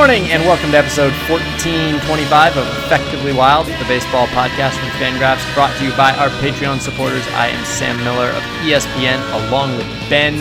[0.00, 5.44] Good morning and welcome to episode 1425 of Effectively Wild, the baseball podcast from Fangraphs,
[5.52, 7.22] brought to you by our Patreon supporters.
[7.36, 10.38] I am Sam Miller of ESPN, along with Ben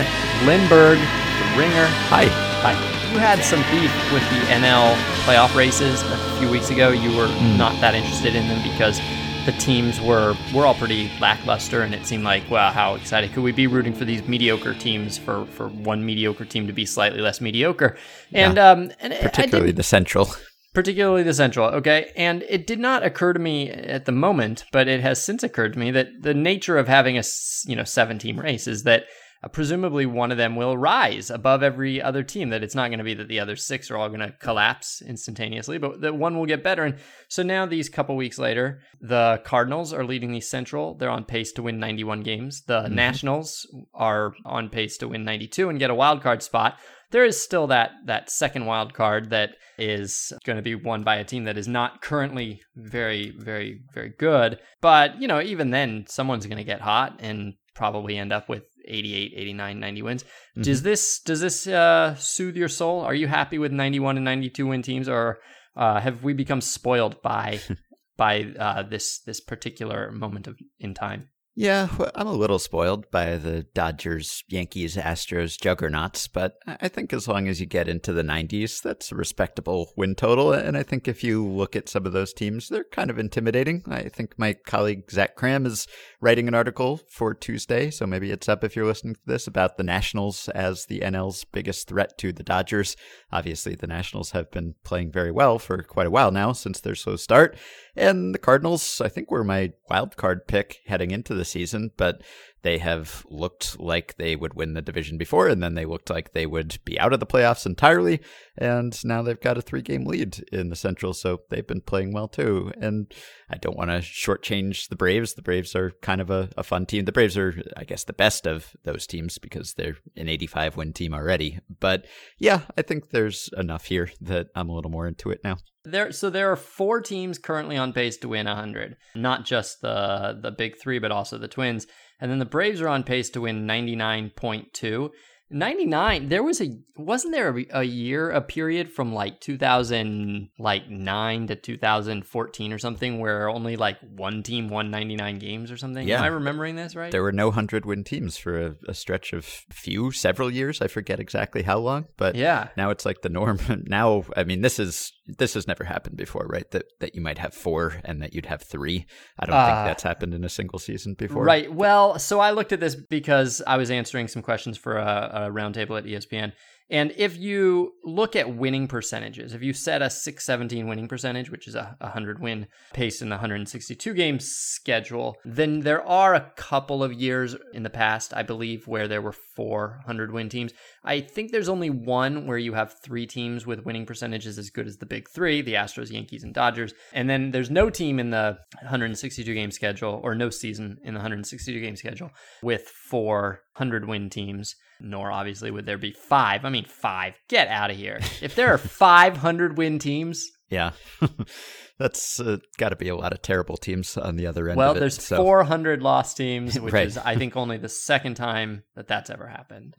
[0.48, 1.91] Lindbergh, the Ringer.
[2.08, 2.31] Hi.
[2.64, 2.72] Hi.
[3.12, 4.95] You had some beef with the NL
[5.27, 6.91] playoff races a few weeks ago.
[6.91, 7.58] You were mm.
[7.58, 9.02] not that interested in them because
[9.49, 13.41] the teams were were all pretty lackluster, and it seemed like, wow, how excited could
[13.44, 17.20] we be rooting for these mediocre teams for for one mediocre team to be slightly
[17.20, 17.98] less mediocre?
[18.31, 20.30] And um, and Particularly didn't- the Central.
[20.72, 24.88] particularly the central okay and it did not occur to me at the moment but
[24.88, 27.23] it has since occurred to me that the nature of having a
[27.66, 29.05] you know seven team race is that
[29.41, 32.97] Uh, presumably one of them will rise above every other team that it's not going
[32.97, 36.38] to be that the other six are all going to collapse instantaneously but that one
[36.38, 36.83] will get better.
[36.83, 36.97] And
[37.30, 40.95] so now these couple weeks later the cardinals are leading the central.
[40.95, 42.64] They're on pace to win 91 games.
[42.64, 42.95] The mm-hmm.
[42.95, 46.77] nationals are on pace to win 92 and get a wild card spot.
[47.11, 51.16] There is still that that second wild card that is going to be won by
[51.16, 54.59] a team that is not currently very very very good.
[54.81, 58.64] But you know even then someone's going to get hot and probably end up with
[58.90, 60.26] 88 89 90 wins.
[60.59, 63.02] Does this does this uh, soothe your soul?
[63.02, 65.40] Are you happy with 91 and 92 win teams or
[65.76, 67.60] uh, have we become spoiled by
[68.17, 73.11] by uh, this this particular moment of in time Yeah, well, I'm a little spoiled
[73.11, 78.13] by the Dodgers, Yankees, Astros juggernauts, but I think as long as you get into
[78.13, 80.53] the 90s, that's a respectable win total.
[80.53, 83.83] And I think if you look at some of those teams, they're kind of intimidating.
[83.87, 85.85] I think my colleague Zach Kram is
[86.21, 89.75] writing an article for Tuesday, so maybe it's up if you're listening to this, about
[89.75, 92.95] the Nationals as the NL's biggest threat to the Dodgers.
[93.33, 96.95] Obviously, the Nationals have been playing very well for quite a while now since their
[96.95, 97.57] slow start.
[97.97, 102.21] And the Cardinals, I think, were my wild card pick heading into the season, but
[102.61, 106.33] they have looked like they would win the division before, and then they looked like
[106.33, 108.21] they would be out of the playoffs entirely.
[108.58, 112.14] And now they've got a three game lead in the Central, so they've been playing
[112.14, 112.71] well too.
[112.80, 113.11] And
[113.49, 115.33] I don't want to shortchange the Braves.
[115.33, 117.05] The Braves are kind of a, a fun team.
[117.05, 120.93] The Braves are, I guess, the best of those teams because they're an 85 win
[120.93, 121.59] team already.
[121.80, 122.05] But
[122.37, 125.58] yeah, I think there's enough here that I'm a little more into it now.
[125.86, 128.98] There, so there are four teams currently on pace to win 100.
[129.15, 131.88] Not just the the big three, but also the Twins.
[132.19, 135.12] And then the Braves are on pace to win 99.2.
[135.51, 140.88] 99 there was a wasn't there a, a year a period from like 2000 like
[140.88, 146.07] 9 to 2014 or something where only like one team won 99 games or something
[146.07, 146.19] Yeah.
[146.19, 149.33] am i remembering this right There were no 100 win teams for a, a stretch
[149.33, 150.81] of few, several years.
[150.81, 153.57] I forget exactly how long, but yeah now it's like the norm.
[153.88, 156.69] now, I mean, this is this has never happened before, right?
[156.72, 159.06] That that you might have four and that you'd have three.
[159.40, 161.44] I don't Uh, think that's happened in a single season before.
[161.44, 161.72] Right.
[161.74, 165.40] Well, so I looked at this because I was answering some questions for a, a
[165.51, 166.54] roundtable at ESPN.
[166.89, 171.68] And if you look at winning percentages, if you set a 617 winning percentage, which
[171.68, 177.04] is a 100 win pace in the 162 game schedule, then there are a couple
[177.04, 180.74] of years in the past, I believe, where there were 400 win teams.
[181.04, 184.88] I think there's only one where you have three teams with winning percentages as good
[184.88, 186.94] as the big three the Astros, Yankees, and Dodgers.
[187.13, 191.19] And then there's no team in the 162 game schedule, or no season in the
[191.19, 192.31] 162 game schedule,
[192.63, 196.65] with 400 win teams, nor obviously would there be five.
[196.65, 197.33] I mean, five.
[197.48, 198.19] Get out of here.
[198.42, 200.92] If there are 500 win teams, Yeah.
[201.98, 204.92] that's uh, got to be a lot of terrible teams on the other end well,
[204.92, 205.00] of it.
[205.01, 205.38] there's so.
[205.38, 207.07] 400 lost teams, which Right.
[207.07, 209.95] is, I think, only the second time that that's ever happened.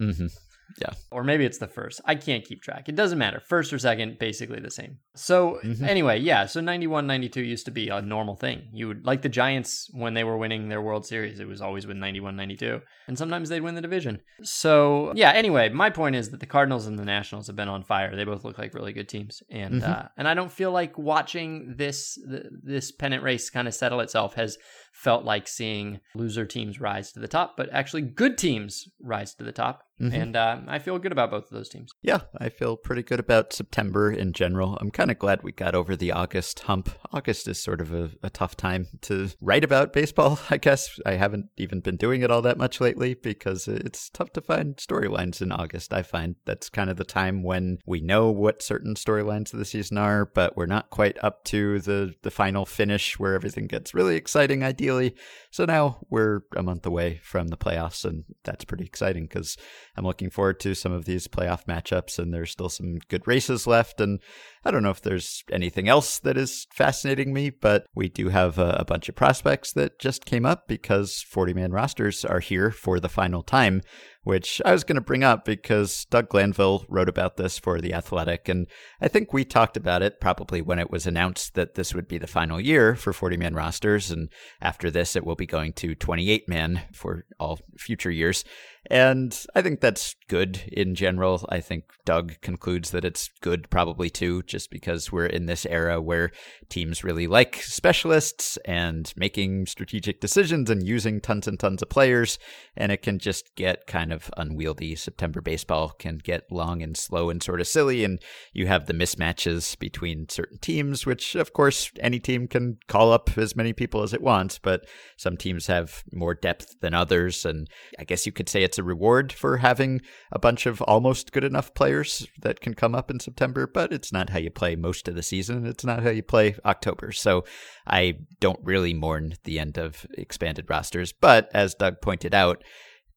[0.80, 0.96] Mhm.
[1.10, 2.00] or maybe it's the first.
[2.04, 2.88] I can't keep track.
[2.88, 3.40] It doesn't matter.
[3.40, 4.98] First or second, basically the same.
[5.14, 5.82] So Mhm.
[5.86, 6.46] anyway, yeah.
[6.46, 8.68] So 91, 92 used to be a normal thing.
[8.72, 11.40] You would like the Giants when they were winning their World Series.
[11.40, 14.20] It was always with 91, 92, and sometimes they'd win the division.
[14.42, 15.30] So yeah.
[15.32, 18.14] Anyway, my point is that the Cardinals and the Nationals have been on fire.
[18.14, 19.88] They both look like really good teams, and Mhm.
[19.88, 22.18] uh, and I don't feel like watching this
[22.62, 24.58] this pennant race kind of settle itself has
[24.92, 29.44] felt like seeing loser teams rise to the top, but actually good teams rise to
[29.44, 29.82] the top.
[30.00, 30.14] Mhm.
[30.14, 31.92] And uh, I feel good about both of those teams.
[32.00, 34.78] Yeah, I feel pretty good about September in general.
[34.80, 36.88] I'm kind of glad we got over the August hump.
[37.12, 40.98] August is sort of a, a tough time to write about baseball, I guess.
[41.04, 44.76] I haven't even been doing it all that much lately because it's tough to find
[44.76, 45.92] storylines in August.
[45.92, 49.66] I find that's kind of the time when we know what certain storylines of the
[49.66, 53.92] season are, but we're not quite up to the, the final finish where everything gets
[53.92, 55.14] really exciting, ideally.
[55.50, 59.56] So now we're a month away from the playoffs, and that's pretty exciting because
[59.96, 63.66] I'm looking forward to some of these playoff matchups, and there's still some good races
[63.66, 64.00] left.
[64.00, 64.20] And
[64.64, 68.58] I don't know if there's anything else that is fascinating me, but we do have
[68.58, 72.70] a, a bunch of prospects that just came up because 40 man rosters are here
[72.70, 73.82] for the final time,
[74.22, 77.94] which I was going to bring up because Doug Glanville wrote about this for The
[77.94, 78.48] Athletic.
[78.48, 78.66] And
[79.00, 82.18] I think we talked about it probably when it was announced that this would be
[82.18, 84.10] the final year for 40 man rosters.
[84.10, 84.28] And
[84.60, 88.44] after this, it will be going to 28 man for all future years.
[88.88, 91.44] And I think that's good in general.
[91.50, 96.00] I think Doug concludes that it's good probably too, just because we're in this era
[96.00, 96.30] where
[96.70, 102.38] teams really like specialists and making strategic decisions and using tons and tons of players.
[102.74, 104.96] And it can just get kind of unwieldy.
[104.96, 108.02] September baseball can get long and slow and sort of silly.
[108.02, 108.18] And
[108.54, 113.36] you have the mismatches between certain teams, which of course any team can call up
[113.36, 114.86] as many people as it wants, but
[115.18, 117.44] some teams have more depth than others.
[117.44, 117.68] And
[117.98, 120.00] I guess you could say it's a reward for having
[120.32, 124.12] a bunch of almost good enough players that can come up in September, but it's
[124.12, 125.66] not how you play most of the season.
[125.66, 127.12] It's not how you play October.
[127.12, 127.44] So
[127.86, 131.12] I don't really mourn the end of expanded rosters.
[131.12, 132.62] But as Doug pointed out,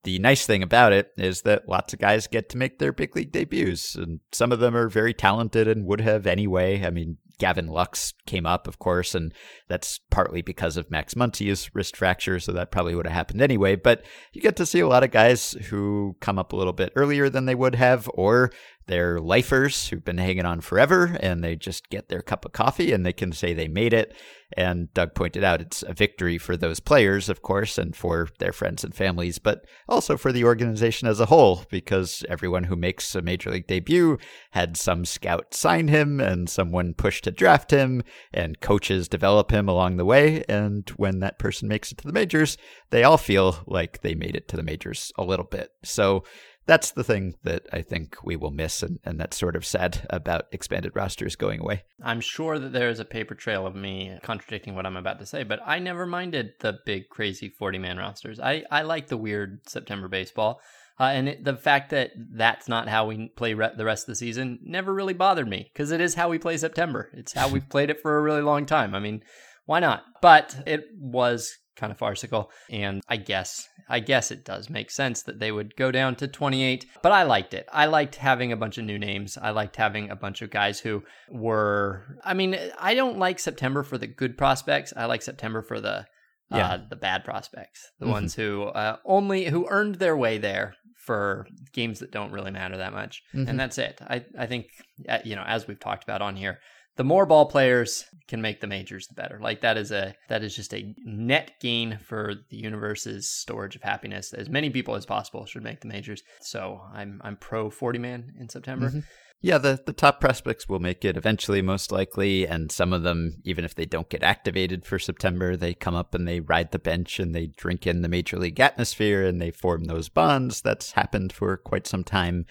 [0.03, 3.15] the nice thing about it is that lots of guys get to make their big
[3.15, 6.85] league debuts, and some of them are very talented and would have anyway.
[6.85, 9.33] I mean, Gavin Lux came up, of course, and
[9.67, 13.75] that's partly because of Max Muncy's wrist fracture, so that probably would have happened anyway.
[13.75, 16.93] But you get to see a lot of guys who come up a little bit
[16.95, 18.51] earlier than they would have, or
[18.87, 22.91] they're lifers who've been hanging on forever and they just get their cup of coffee
[22.91, 24.15] and they can say they made it.
[24.55, 28.53] And Doug pointed out it's a victory for those players, of course, and for their
[28.53, 33.15] friends and families, but also for the organization as a whole, because everyone who makes
[33.15, 34.19] a major league debut
[34.51, 39.67] had some scout sign him and someone push to draft him and coaches develop him
[39.67, 40.43] along the way.
[40.47, 42.57] And when that person makes it to the majors,
[42.91, 45.71] they all feel like they made it to the majors a little bit.
[45.83, 46.23] So
[46.65, 50.05] that's the thing that I think we will miss, and, and that's sort of sad
[50.09, 51.83] about expanded rosters going away.
[52.01, 55.25] I'm sure that there is a paper trail of me contradicting what I'm about to
[55.25, 58.39] say, but I never minded the big, crazy 40 man rosters.
[58.39, 60.61] I, I like the weird September baseball.
[60.99, 64.11] Uh, and it, the fact that that's not how we play re- the rest of
[64.11, 67.09] the season never really bothered me because it is how we play September.
[67.13, 68.93] It's how we've played it for a really long time.
[68.93, 69.23] I mean,
[69.65, 70.03] why not?
[70.21, 72.51] But it was kind of farcical.
[72.69, 76.27] And I guess, I guess it does make sense that they would go down to
[76.27, 76.85] 28.
[77.01, 77.67] But I liked it.
[77.71, 79.37] I liked having a bunch of new names.
[79.41, 82.17] I liked having a bunch of guys who were.
[82.23, 84.93] I mean, I don't like September for the good prospects.
[84.95, 86.05] I like September for the.
[86.51, 86.67] Uh, yeah.
[86.67, 88.11] Uh, the bad prospects, the mm-hmm.
[88.11, 92.77] ones who uh, only who earned their way there for games that don't really matter
[92.77, 93.49] that much, mm-hmm.
[93.49, 93.99] and that's it.
[94.01, 94.67] I I think
[95.07, 96.59] uh, you know as we've talked about on here,
[96.95, 100.43] the more ball players can make the majors the better like that is a that
[100.43, 105.05] is just a net gain for the universe's storage of happiness as many people as
[105.05, 108.99] possible should make the majors so i'm i'm pro 40 man in september mm-hmm.
[109.45, 112.47] Yeah, the, the top prospects will make it eventually, most likely.
[112.47, 116.15] And some of them, even if they don't get activated for September, they come up
[116.15, 119.51] and they ride the bench and they drink in the major league atmosphere and they
[119.51, 120.61] form those bonds.
[120.61, 122.45] That's happened for quite some time.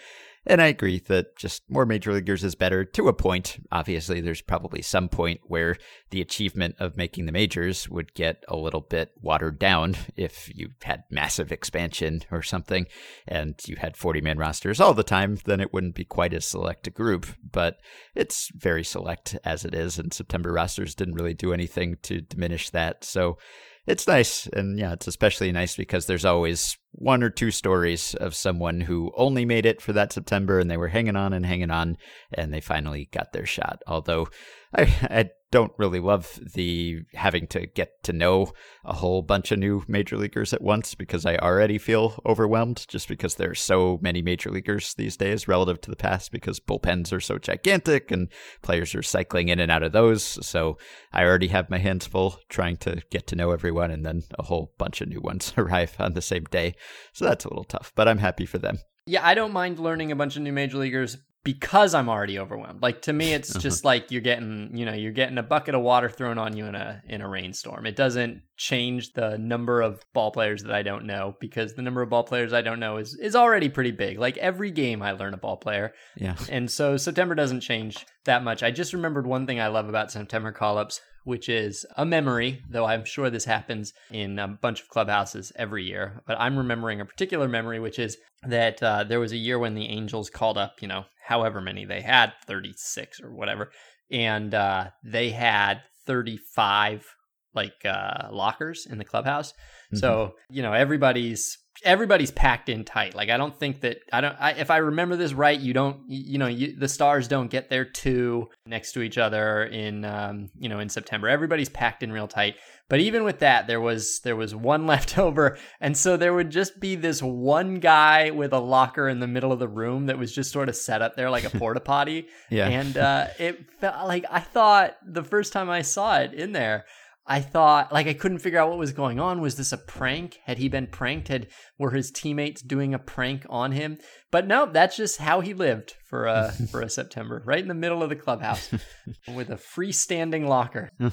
[0.45, 3.65] And I agree that just more major leaguers is better to a point.
[3.71, 5.77] Obviously, there's probably some point where
[6.11, 10.71] the achievement of making the majors would get a little bit watered down if you
[10.83, 12.87] had massive expansion or something
[13.29, 16.45] and you had 40 man rosters all the time, then it wouldn't be quite as
[16.45, 17.27] select a group.
[17.49, 17.79] But
[18.17, 22.71] it's very select as it is, and September rosters didn't really do anything to diminish
[22.71, 23.05] that.
[23.05, 23.39] So
[23.87, 24.47] it's nice.
[24.49, 29.13] And yeah, it's especially nice because there's always one or two stories of someone who
[29.17, 31.97] only made it for that September and they were hanging on and hanging on
[32.33, 33.81] and they finally got their shot.
[33.87, 34.29] Although
[34.75, 38.53] I, I don't really love the having to get to know
[38.85, 43.07] a whole bunch of new major leaguers at once because I already feel overwhelmed just
[43.07, 47.13] because there are so many major leaguers these days relative to the past because bullpens
[47.13, 48.29] are so gigantic and
[48.63, 50.23] players are cycling in and out of those.
[50.45, 50.79] So
[51.13, 54.45] I already have my hands full trying to get to know everyone and then a
[54.45, 56.75] whole bunch of new ones arrive on the same day.
[57.13, 58.79] So that's a little tough, but I'm happy for them.
[59.05, 62.83] Yeah, I don't mind learning a bunch of new major leaguers because I'm already overwhelmed.
[62.83, 63.61] Like to me, it's uh-huh.
[63.61, 66.67] just like you're getting, you know, you're getting a bucket of water thrown on you
[66.67, 67.85] in a in a rainstorm.
[67.87, 72.01] It doesn't change the number of ball players that I don't know because the number
[72.01, 74.19] of ball players I don't know is is already pretty big.
[74.19, 75.93] Like every game, I learn a ball player.
[76.17, 78.63] Yeah, and so September doesn't change that much.
[78.63, 82.63] I just remembered one thing I love about September call ups, which is a memory,
[82.69, 86.23] though I'm sure this happens in a bunch of clubhouses every year.
[86.27, 89.75] But I'm remembering a particular memory, which is that uh, there was a year when
[89.75, 93.71] the Angels called up, you know, however many they had, 36 or whatever,
[94.11, 97.07] and uh, they had 35
[97.55, 99.53] like uh, lockers in the clubhouse.
[99.53, 99.99] Mm-hmm.
[99.99, 103.15] So, you know, everybody's everybody's packed in tight.
[103.15, 104.37] Like I don't think that I don't.
[104.39, 106.01] I, if I remember this right, you don't.
[106.09, 110.51] You know, you, the stars don't get there two next to each other in um,
[110.59, 111.29] you know in September.
[111.29, 112.57] Everybody's packed in real tight.
[112.89, 116.51] But even with that, there was there was one left over, and so there would
[116.51, 120.19] just be this one guy with a locker in the middle of the room that
[120.19, 122.29] was just sort of set up there like a porta potty.
[122.51, 126.53] yeah, and uh, it felt like I thought the first time I saw it in
[126.53, 126.85] there.
[127.27, 129.41] I thought like I couldn't figure out what was going on.
[129.41, 130.39] Was this a prank?
[130.45, 131.29] Had he been pranked?
[131.29, 131.49] Had
[131.79, 133.99] were his teammates doing a prank on him?
[134.31, 137.75] But no, that's just how he lived for a for a September, right in the
[137.75, 138.73] middle of the clubhouse
[139.29, 140.91] with a freestanding locker.
[141.01, 141.09] yeah,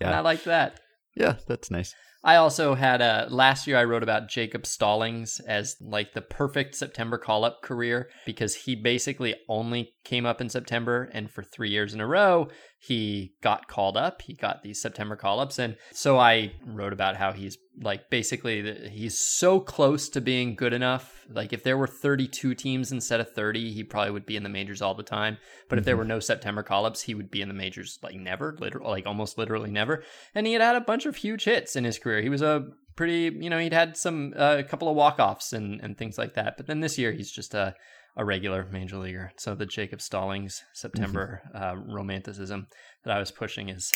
[0.00, 0.80] And I like that.
[1.14, 1.94] yeah, that's nice.
[2.24, 6.76] I also had a last year I wrote about Jacob Stallings as like the perfect
[6.76, 11.68] September call up career because he basically only came up in September and for 3
[11.68, 12.46] years in a row
[12.84, 14.22] he got called up.
[14.22, 18.88] He got these September call ups and so I wrote about how he's like basically
[18.88, 21.24] he's so close to being good enough.
[21.30, 24.48] Like if there were 32 teams instead of 30, he probably would be in the
[24.48, 25.38] majors all the time.
[25.68, 28.16] But if there were no September call ups, he would be in the majors like
[28.16, 30.02] never, literally like almost literally never.
[30.34, 32.20] And he had had a bunch of huge hits in his career.
[32.20, 35.52] He was a pretty, you know, he'd had some uh, a couple of walk offs
[35.52, 36.56] and and things like that.
[36.56, 37.76] But then this year he's just a
[38.16, 39.32] a regular major leaguer.
[39.36, 42.66] So the Jacob Stallings September uh, romanticism
[43.04, 43.90] that I was pushing is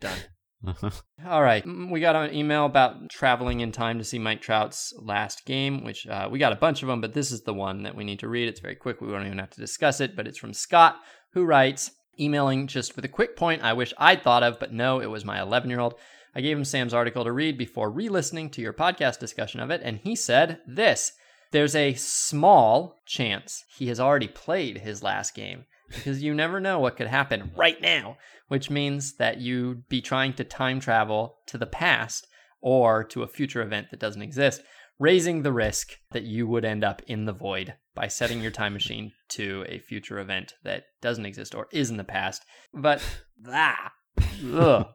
[0.00, 0.18] done.
[0.66, 0.90] Uh-huh.
[1.26, 1.64] All right.
[1.66, 6.06] We got an email about traveling in time to see Mike Trout's last game, which
[6.06, 8.20] uh, we got a bunch of them, but this is the one that we need
[8.20, 8.48] to read.
[8.48, 9.00] It's very quick.
[9.00, 10.96] We won't even have to discuss it, but it's from Scott,
[11.32, 15.00] who writes, emailing just with a quick point I wish I'd thought of, but no,
[15.00, 15.94] it was my 11 year old.
[16.34, 19.70] I gave him Sam's article to read before re listening to your podcast discussion of
[19.70, 21.12] it, and he said this
[21.52, 26.78] There's a small chance he has already played his last game because you never know
[26.78, 28.16] what could happen right now,
[28.48, 32.26] which means that you'd be trying to time travel to the past
[32.62, 34.62] or to a future event that doesn't exist,
[34.98, 38.72] raising the risk that you would end up in the void by setting your time
[38.72, 42.42] machine to a future event that doesn't exist or is in the past.
[42.72, 43.02] But
[43.46, 43.92] ah,
[44.54, 44.88] ugh.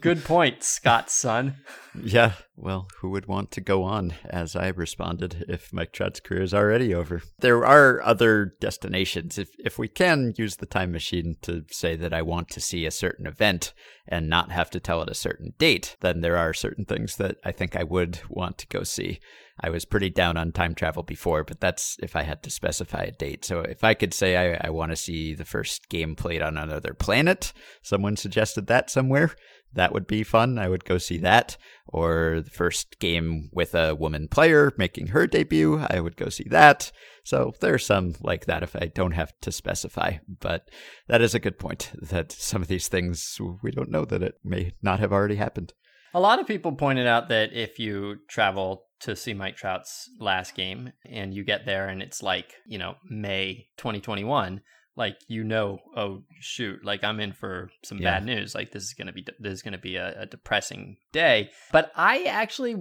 [0.00, 1.56] good point, Scott's son.
[2.02, 6.42] Yeah, well, who would want to go on as I responded if Mike Trout's career
[6.42, 7.22] is already over?
[7.40, 9.38] There are other destinations.
[9.38, 12.86] If if we can use the time machine to say that I want to see
[12.86, 13.74] a certain event
[14.08, 17.36] and not have to tell it a certain date, then there are certain things that
[17.44, 19.20] I think I would want to go see.
[19.60, 23.04] I was pretty down on time travel before, but that's if I had to specify
[23.04, 23.44] a date.
[23.44, 26.56] So if I could say I, I want to see the first game played on
[26.56, 29.34] another planet, someone suggested that somewhere,
[29.74, 30.58] that would be fun.
[30.58, 31.56] I would go see that.
[31.86, 36.46] Or the first game with a woman player making her debut, I would go see
[36.50, 36.90] that.
[37.24, 40.18] So there are some like that if I don't have to specify.
[40.40, 40.68] But
[41.08, 44.34] that is a good point that some of these things we don't know that it
[44.42, 45.72] may not have already happened.
[46.14, 50.54] A lot of people pointed out that if you travel to see Mike Trout's last
[50.54, 54.60] game and you get there and it's like, you know, May 2021,
[54.96, 58.12] like you know, oh shoot, like I'm in for some Yeah.
[58.20, 58.54] bad news.
[58.54, 61.50] Like this is gonna be this is gonna be a, a depressing day.
[61.72, 62.76] But I actually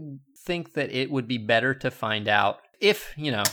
[0.45, 3.43] think that it would be better to find out if you know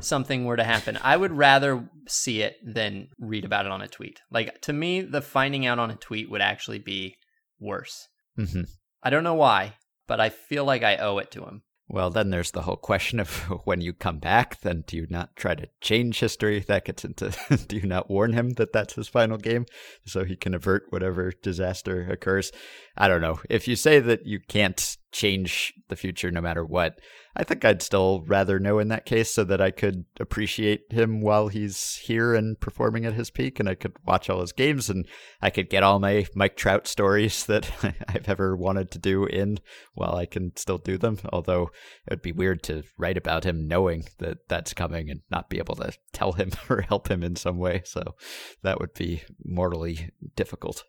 [0.00, 0.98] something were to happen.
[1.02, 4.20] I would rather see it than read about it on a tweet.
[4.30, 7.16] Like to me, the finding out on a tweet would actually be
[7.60, 8.08] worse.
[8.36, 8.62] hmm
[9.04, 9.74] I don't know why,
[10.06, 11.62] but I feel like I owe it to him.
[11.86, 13.30] Well, then there's the whole question of
[13.64, 16.60] when you come back, then do you not try to change history?
[16.60, 17.32] That gets into
[17.68, 19.66] do you not warn him that that's his final game
[20.06, 22.52] so he can avert whatever disaster occurs?
[22.96, 23.40] I don't know.
[23.50, 26.98] If you say that you can't change the future no matter what,
[27.36, 31.20] I think I'd still rather know in that case so that I could appreciate him
[31.20, 34.90] while he's here and performing at his peak and I could watch all his games
[34.90, 35.06] and
[35.40, 37.70] I could get all my Mike Trout stories that
[38.08, 39.58] I've ever wanted to do in
[39.94, 41.18] while I can still do them.
[41.32, 41.70] Although
[42.06, 45.58] it would be weird to write about him knowing that that's coming and not be
[45.58, 47.82] able to tell him or help him in some way.
[47.84, 48.14] So
[48.62, 50.84] that would be mortally difficult.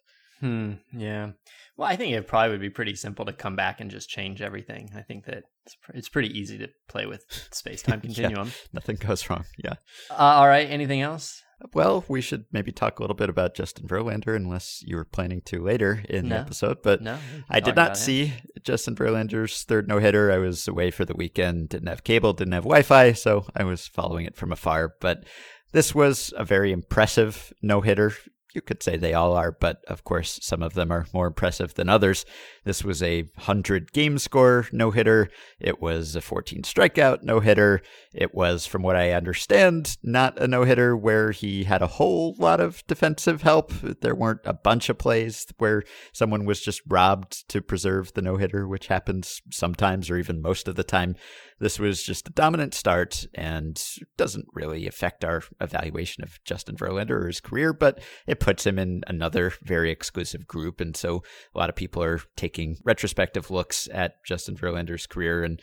[0.45, 0.73] Hmm.
[0.97, 1.31] Yeah.
[1.77, 4.41] Well, I think it probably would be pretty simple to come back and just change
[4.41, 4.91] everything.
[4.95, 8.13] I think that it's, pr- it's pretty easy to play with space time Yeah.
[8.13, 8.51] continuum.
[8.71, 9.45] Nothing goes wrong.
[9.63, 9.73] Yeah.
[10.11, 10.69] uh, all right.
[10.69, 11.41] Anything else?
[11.73, 15.41] Well, we should maybe talk a little bit about Justin Verlander, unless you were planning
[15.45, 16.35] to later in No.
[16.35, 16.83] the episode.
[16.83, 17.17] But No.
[17.49, 17.95] I did not about him.
[17.95, 20.31] see Justin Verlander's third no hitter.
[20.31, 23.63] I was away for the weekend, didn't have cable, didn't have Wi Fi, so I
[23.63, 24.93] was following it from afar.
[25.01, 25.23] But
[25.71, 28.11] this was a very impressive no hitter.
[28.55, 31.73] You could say they all are, but of course, some of them are more impressive
[31.73, 32.25] than others.
[32.63, 35.29] This was a 100 game score no hitter.
[35.59, 37.81] It was a 14 strikeout no hitter.
[38.13, 42.35] It was, from what I understand, not a no hitter where he had a whole
[42.39, 43.73] lot of defensive help.
[44.01, 45.83] There weren't a bunch of plays where
[46.13, 50.67] someone was just robbed to preserve the no hitter, which happens sometimes or even most
[50.67, 51.15] of the time.
[51.59, 53.81] This was just a dominant start and
[54.17, 58.77] doesn't really affect our evaluation of Justin Verlander or his career, but it puts him
[58.77, 60.81] in another very exclusive group.
[60.81, 65.43] And so a lot of people are taking retrospective looks at Justin Verlander's career.
[65.43, 65.61] And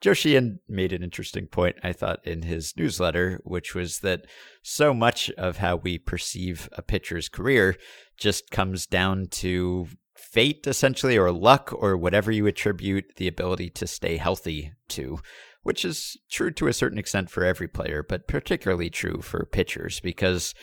[0.00, 4.26] Joe Sheehan made an interesting point, I thought, in his newsletter, which was that
[4.62, 7.76] so much of how we perceive a pitcher's career
[8.16, 9.86] just comes down to
[10.22, 15.18] fate, essentially, or luck, or whatever you attribute the ability to stay healthy to,
[15.62, 20.00] which is true to a certain extent for every player, but particularly true for pitchers
[20.00, 20.54] because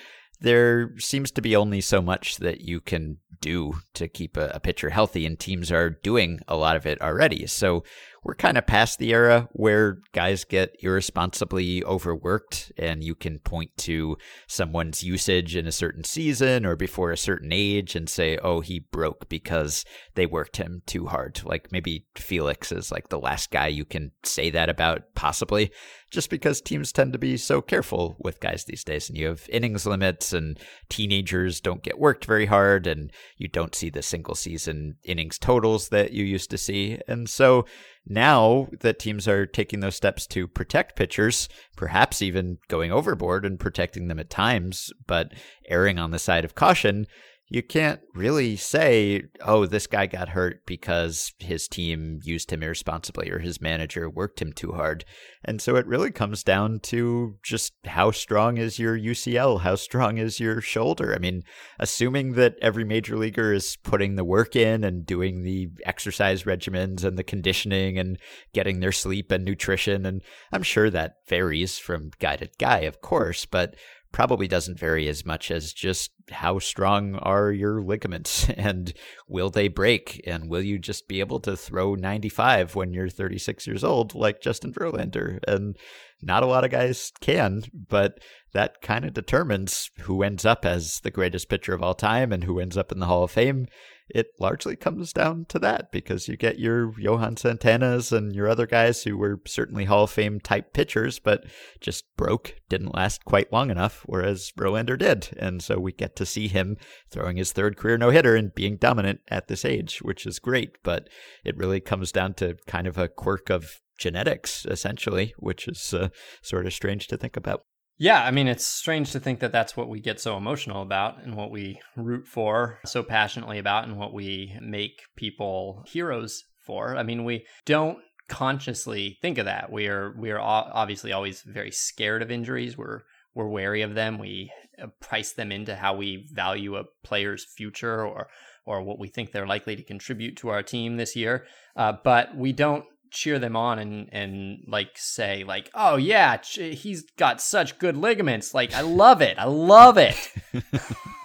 [0.41, 4.89] there seems to be only so much that you can do to keep a, pitcher
[4.89, 7.45] healthy, and teams are doing a lot of it already.
[7.47, 7.83] So
[8.23, 13.71] we're kind of past the era where guys get irresponsibly overworked and you can point
[13.77, 18.59] to someone's usage in a certain season or before a certain age and say, oh,
[18.59, 19.85] he broke because
[20.15, 21.41] they worked him too hard.
[21.45, 25.71] Like maybe Felix is like the last guy you can say that about, possibly,
[26.11, 29.09] just because teams tend to be so careful with guys these days.
[29.09, 30.59] And you have innings limits and
[30.89, 35.89] teenagers don't get worked very hard and you don't see the single season innings totals
[35.89, 36.99] that you used to see.
[37.07, 37.65] And so
[38.09, 41.47] now that teams are taking those steps to protect pitchers,
[41.77, 45.31] perhaps even going overboard and protecting them at times, but
[45.67, 47.05] erring on the side of caution,
[47.51, 53.31] you can't really say, oh, this guy got hurt because his team used him irresponsibly
[53.31, 55.03] or his manager worked him too hard.
[55.43, 59.61] And so it really comes down to just how strong is your UCL?
[59.61, 61.15] How strong is your shoulder?
[61.15, 61.41] I mean,
[61.79, 67.03] assuming that every major leaguer is putting the work in and doing the exercise regimens
[67.03, 68.19] and the conditioning and
[68.53, 70.05] getting their sleep and nutrition.
[70.05, 73.75] And I'm sure that varies from guy to guy, of course, but
[74.11, 78.93] probably doesn't vary as much as just how strong are your ligaments and
[79.27, 80.21] will they break?
[80.25, 84.41] And will you just be able to throw 95 when you're 36 years old like
[84.41, 85.39] Justin Verlander?
[85.47, 85.77] And
[86.21, 88.19] not a lot of guys can but
[88.53, 92.43] that kind of determines who ends up as the greatest pitcher of all time and
[92.43, 93.67] who ends up in the Hall of Fame
[94.09, 98.65] it largely comes down to that because you get your Johan Santanas and your other
[98.65, 101.45] guys who were certainly Hall of Fame type pitchers, but
[101.79, 105.29] just broke, didn't last quite long enough, whereas Verlander did.
[105.37, 106.77] And so we get to see him
[107.09, 110.77] throwing his third career no hitter and being dominant at this age, which is great.
[110.83, 111.09] But
[111.43, 116.09] it really comes down to kind of a quirk of genetics, essentially, which is uh,
[116.41, 117.63] sort of strange to think about.
[118.01, 121.21] Yeah, I mean, it's strange to think that that's what we get so emotional about
[121.21, 126.95] and what we root for so passionately about and what we make people heroes for.
[126.95, 129.69] I mean, we don't consciously think of that.
[129.69, 132.77] We are we are obviously always very scared of injuries.
[132.77, 133.01] We're
[133.35, 134.17] we're wary of them.
[134.17, 134.49] We
[134.81, 138.29] uh, price them into how we value a player's future or
[138.65, 141.45] or what we think they're likely to contribute to our team this year.
[141.75, 147.03] Uh, but we don't cheer them on and and like say like oh yeah he's
[147.17, 148.53] got such good ligaments.
[148.53, 149.37] Like i love it.
[149.37, 150.15] I love it.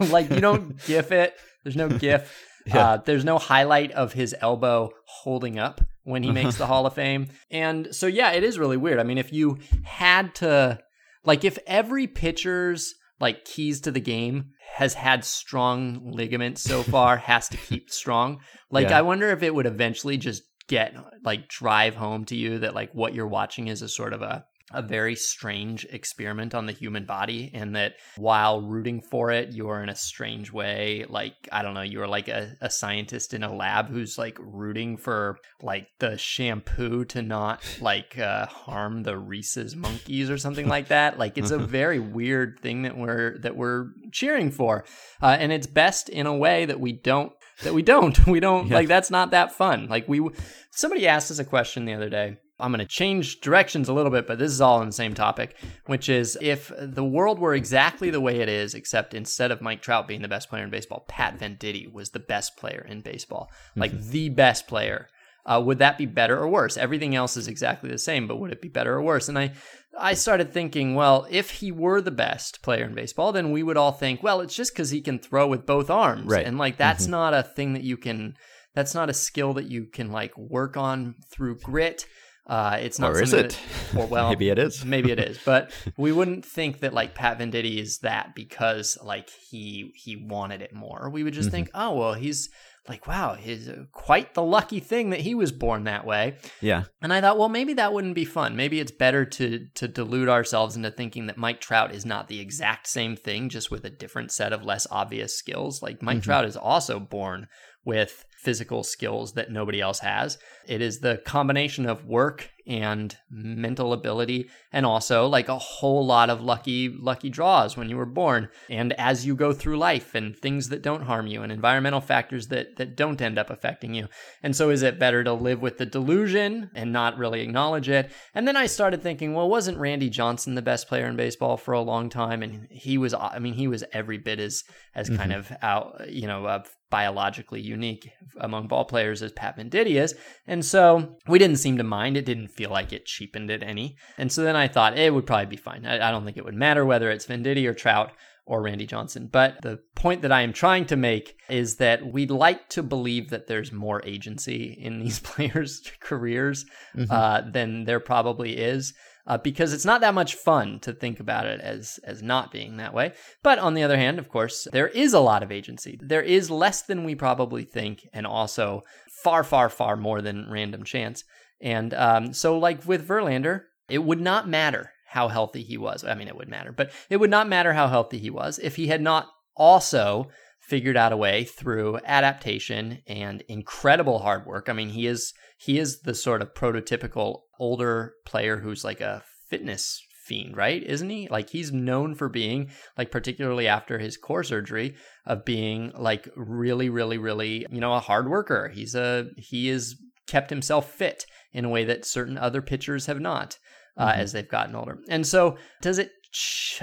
[0.01, 1.35] Like you don't gif it.
[1.63, 2.33] There's no gif.
[2.67, 2.93] Yeah.
[2.93, 6.95] uh, there's no highlight of his elbow holding up when he makes the hall of
[6.95, 7.29] fame.
[7.51, 8.99] And so yeah it is really weird.
[8.99, 10.81] I mean if you had to
[11.25, 17.17] like if every pitcher's like keys to the game has had strong ligaments so far
[17.17, 18.99] has to keep strong like yeah.
[18.99, 22.93] i wonder if it would eventually just get like drive home to you that like
[22.93, 27.05] what you're watching is a sort of a a very strange experiment on the human
[27.05, 31.05] body and that while rooting for it you're in a strange way.
[31.09, 34.97] Like i don't know you're like a, a scientist in a lab who's like rooting
[34.97, 40.89] for like the shampoo to not like uh, harm the rhesus monkeys or something like
[40.89, 41.19] that.
[41.19, 44.85] Like it's a very weird thing that we're that we're cheering for.
[45.23, 48.19] Uh, and it's best in a way that we don't that we don't.
[48.35, 48.75] We don't yeah.
[48.75, 49.87] like that's not that fun.
[49.89, 50.29] Like we
[50.71, 52.39] somebody asked us a question the other day.
[52.59, 55.13] I'm going to change directions a little bit, but this is all on the same
[55.13, 59.61] topic, which is if the world were exactly the way it is, except instead of
[59.61, 63.01] Mike Trout being the best player in baseball, Pat Venditte was the best player in
[63.01, 64.11] baseball, like mm-hmm.
[64.11, 65.09] the best player.
[65.47, 66.77] Uh, would that be better or worse?
[66.77, 69.29] Everything else is exactly the same, but would it be better or worse?
[69.29, 69.53] And I,
[69.99, 73.77] I started thinking, well, if he were the best player in baseball, then we would
[73.77, 76.47] all think, well, it's just because he can throw with both arms, right?
[76.47, 77.13] And like that's mm-hmm.
[77.13, 78.37] not a thing that you can.
[78.75, 82.07] That's not a skill that you can like work on through grit.
[82.47, 83.59] Uh, it's not or is it?
[83.93, 84.85] That, or, well, maybe it is.
[84.85, 89.31] maybe it is, but we wouldn't think that like Pat Venditte is that because like
[89.31, 91.11] he he wanted it more.
[91.11, 91.57] We would just Mm-hmm.
[91.57, 92.49] think, oh well, he's
[92.89, 96.37] like wow, he's uh, quite the lucky thing that he was born that way.
[96.61, 96.85] Yeah.
[97.01, 98.57] And I thought, well, maybe that wouldn't be fun.
[98.57, 102.41] Maybe it's better to to delude ourselves into thinking that Mike Trout is not the
[102.41, 105.83] exact same thing, just with a different set of less obvious skills.
[105.83, 107.49] Like Mike Trout is also born
[107.85, 110.39] with physical skills that nobody else has.
[110.69, 116.31] It is the combination of work and mental ability and also like a whole lot
[116.31, 120.35] of lucky lucky draws when you were born and as you go through life and
[120.35, 124.09] things that don't harm you and environmental factors that that don't end up affecting you.
[124.43, 128.11] And so is it better to live with the delusion and not really acknowledge it?
[128.35, 131.75] And then I started thinking, well, wasn't Randy Johnson the best player in baseball for
[131.75, 135.33] a long time and he was I mean he was every bit as as kind
[135.33, 140.15] of out, you know, uh, biologically unique among ball players as Pat Venditte is.
[140.47, 142.17] And so we didn't seem to mind.
[142.17, 143.97] It didn't feel like it cheapened it any.
[144.19, 145.87] And so then I thought it would probably be fine.
[145.87, 148.13] I, I don't think it would matter whether it's Venditte or Trout
[148.47, 149.29] or Randy Johnson.
[149.31, 153.31] But the point that I am trying to make is that we'd like to believe
[153.31, 156.67] that there's more agency in these players' careers
[157.09, 158.93] uh, than there probably is.
[159.27, 162.77] Uh, because it's not that much fun to think about it as as not being
[162.77, 163.13] that way.
[163.43, 165.99] But on the other hand, of course, there is a lot of agency.
[166.03, 168.83] There is less than we probably think, and also
[169.23, 171.25] far, far, far more than random chance.
[171.61, 176.05] And um, so, like with Verlander, it would not matter how healthy he was.
[176.05, 178.77] I mean, it would matter, but it would not matter how healthy he was if
[178.77, 180.29] he had not also
[180.61, 184.69] figured out a way through adaptation and incredible hard work.
[184.69, 189.23] I mean, he is he is the sort of prototypical older player who's like a
[189.49, 190.83] fitness fiend, right?
[190.83, 191.29] Isn't he?
[191.29, 194.95] Like he's known for being like particularly after his core surgery
[195.27, 198.71] of being like really really really, you know, a hard worker.
[198.75, 203.21] He's a he is kept himself fit in a way that certain other pitchers have
[203.21, 203.59] not
[203.97, 204.21] uh, Mm-hmm.
[204.21, 204.99] as they've gotten older.
[205.09, 206.11] And so, does it?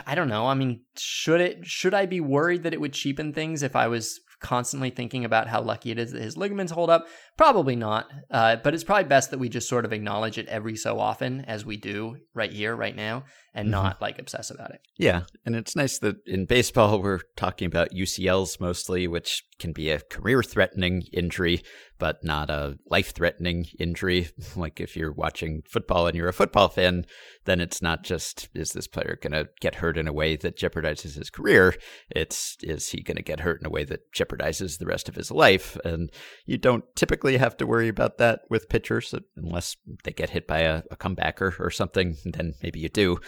[0.08, 0.48] I don't know.
[0.48, 1.66] I mean, should it?
[1.66, 5.48] Should I be worried that it would cheapen things if I was constantly thinking about
[5.48, 7.06] how lucky it is that his ligaments hold up?
[7.42, 8.08] Probably not.
[8.30, 11.44] Uh, but it's probably best that we just sort of acknowledge it every so often,
[11.46, 13.24] as we do right here, right now,
[13.56, 13.72] and Mhm.
[13.72, 14.82] not like obsess about it.
[15.00, 19.90] Yeah, and it's nice that in baseball we're talking about UCLs mostly, which can be
[19.90, 21.62] a career-threatening injury,
[22.00, 24.30] but not a life-threatening injury.
[24.56, 27.06] Like if you're watching football and you're a football fan,
[27.46, 30.58] then it's not just is this player going to get hurt in a way that
[30.58, 31.74] jeopardizes his career.
[32.10, 35.16] It's is he going to get hurt in a way that jeopardizes the rest of
[35.16, 35.78] his life?
[35.84, 36.12] And
[36.46, 40.48] you don't typically have to worry about that with pitchers uh, unless they get hit
[40.48, 42.18] by a, a comebacker or something.
[42.26, 43.20] Then maybe you do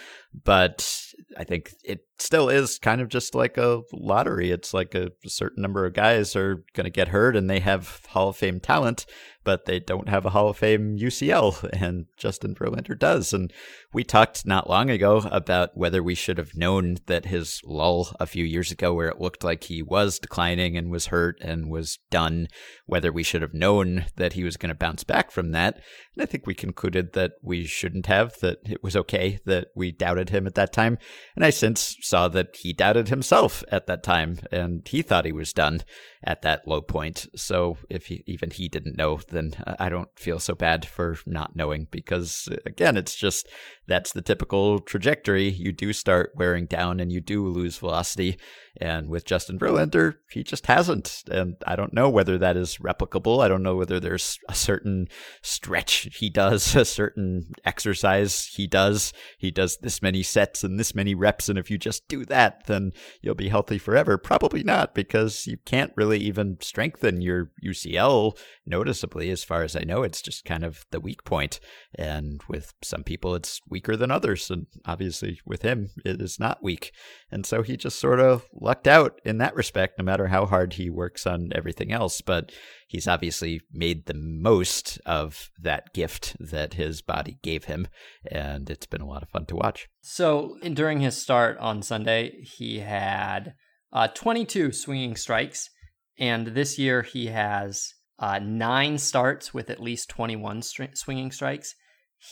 [0.42, 1.04] but
[1.36, 4.50] I think it still is kind of just like a lottery.
[4.50, 8.04] It's like a certain number of guys are going to get hurt and they have
[8.08, 9.06] Hall of Fame talent,
[9.44, 13.32] but they don't have a Hall of Fame UCL, and Justin Verlander does.
[13.32, 13.52] And
[13.94, 18.26] we talked not long ago about whether we should have known that his lull a
[18.26, 21.98] few years ago, where it looked like he was declining and was hurt and was
[22.10, 22.48] done,
[22.86, 25.76] whether we should have known that he was going to bounce back from that.
[26.14, 29.92] And I think we concluded that we shouldn't have, that it was okay that we
[29.92, 30.98] doubted him at that time.
[31.36, 35.32] And I since saw that he doubted himself at that time and he thought he
[35.32, 35.82] was done
[36.24, 37.26] at that low point.
[37.36, 41.54] So if he, even he didn't know, then I don't feel so bad for not
[41.54, 43.48] knowing because, again, it's just
[43.86, 45.48] that's the typical trajectory.
[45.48, 48.38] You do start wearing down and you do lose velocity.
[48.80, 51.22] And with Justin Verlander, he just hasn't.
[51.30, 53.42] And I don't know whether that is replicable.
[53.42, 55.06] I don't know whether there's a certain
[55.42, 59.12] stretch he does, a certain exercise he does.
[59.38, 61.48] He does this many sets and this many reps.
[61.48, 64.18] And if you just do that, then you'll be healthy forever.
[64.18, 69.30] Probably not, because you can't really even strengthen your UCL noticeably.
[69.30, 71.60] As far as I know, it's just kind of the weak point.
[71.96, 74.50] And with some people, it's weaker than others.
[74.50, 76.92] And obviously, with him, it is not weak.
[77.30, 80.72] And so he just sort of lucked out in that respect, no matter how hard
[80.72, 82.20] he works on everything else.
[82.20, 82.50] But
[82.88, 87.86] he's obviously made the most of that gift that his body gave him.
[88.28, 89.88] And it's been a lot of fun to watch.
[90.00, 93.54] So in- during his start on Sunday, he had
[93.92, 95.70] uh, 22 swinging strikes,
[96.18, 101.74] and this year he has uh, nine starts with at least 21 stri- swinging strikes.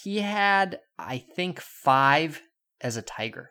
[0.03, 2.41] He had, I think, five
[2.81, 3.51] as a Tiger.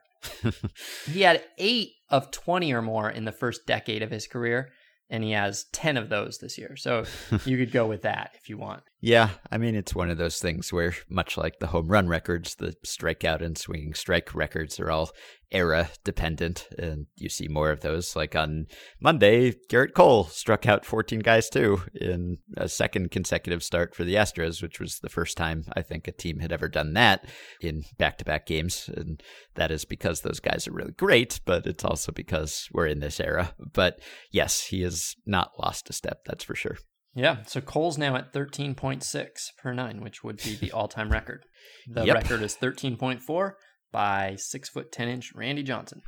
[1.12, 4.70] He had eight of 20 or more in the first decade of his career,
[5.10, 6.76] and he has 10 of those this year.
[6.76, 7.06] So
[7.46, 8.84] you could go with that if you want.
[9.02, 12.56] Yeah, I mean, it's one of those things where, much like the home run records,
[12.56, 15.10] the strikeout and swinging strike records are all
[15.52, 18.16] era dependent, and you see more of those.
[18.16, 18.68] Like on
[19.00, 24.16] Monday, Gerrit Cole struck out 14 guys too in a second consecutive start for the
[24.16, 27.26] Astros, which was the first time I think a team had ever done that
[27.62, 28.90] in back to back games.
[28.96, 29.22] And
[29.56, 33.20] that is because those guys are really great, but it's also because we're in this
[33.20, 33.54] era.
[33.74, 34.00] But
[34.32, 36.78] yes, he has not lost a step, that's for sure.
[37.14, 39.28] Yeah, so Cole's now at 13.6
[39.62, 41.46] per nine, which would be the all time record.
[41.86, 42.16] The Yep.
[42.16, 43.52] record is 13.4
[43.92, 46.02] by six foot 10 inch Randy Johnson.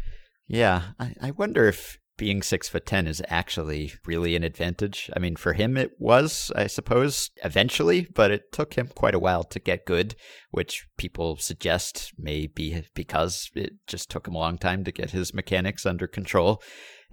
[0.47, 5.09] Yeah, I, I wonder if being six foot ten is actually really an advantage.
[5.15, 9.19] I mean, for him it was, I suppose, eventually, but it took him quite a
[9.19, 10.15] while to get good,
[10.51, 15.11] which people suggest may be because it just took him a long time to get
[15.11, 16.61] his mechanics under control.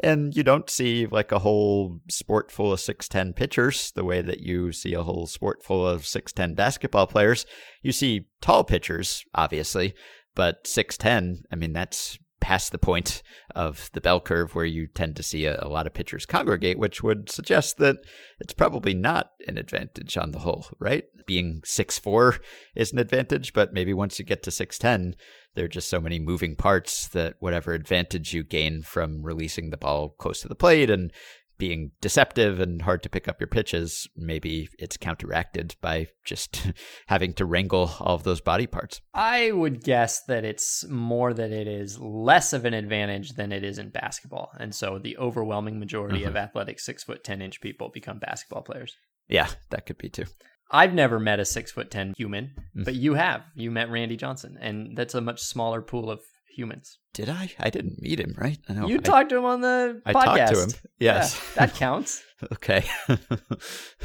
[0.03, 4.41] And you don't see like a whole sport full of 6'10 pitchers the way that
[4.41, 7.45] you see a whole sport full of 6'10 basketball players.
[7.83, 9.95] You see tall pitchers, obviously,
[10.41, 13.23] but 6'10, I mean, that's past the point
[13.55, 16.79] of the bell curve where you tend to see a, a lot of pitchers congregate,
[16.79, 17.99] which would suggest that
[18.39, 21.05] it's probably not an advantage on the whole, right?
[21.27, 22.39] Being 6'4
[22.75, 25.13] is an advantage, but maybe once you get to 6'10,
[25.57, 29.77] there are just so many moving parts that whatever advantage you gain from releasing the
[29.77, 31.13] ball close to the plate and
[31.61, 36.73] being deceptive and hard to pick up your pitches, maybe it's counteracted by just
[37.07, 39.01] having to wrangle all of those body parts.
[39.15, 43.63] I would guess that it's more that it is less of an advantage than it
[43.63, 44.51] is in basketball.
[44.59, 48.97] And so the overwhelming majority of athletic six foot 10 inch people become basketball players.
[49.29, 50.25] Yeah, that could be too.
[50.73, 52.85] I've never met a six foot 10 human, Mm.
[52.85, 53.43] but you have.
[53.55, 56.21] You met Randy Johnson, and that's a much smaller pool of
[56.57, 56.99] humans.
[57.13, 57.51] Did I?
[57.59, 58.59] I didn't meet him, right?
[58.69, 58.87] I know.
[58.87, 60.25] you I- talked to him on the I podcast.
[60.25, 60.69] talked to him.
[61.01, 61.35] Yes.
[61.57, 62.23] Yeah, that counts.
[62.55, 62.85] okay.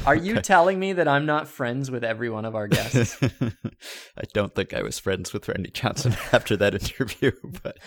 [0.04, 3.16] Are you telling me that I'm not friends with every one of our guests?
[3.22, 7.78] I don't think I was friends with Randy Johnson after that interview, but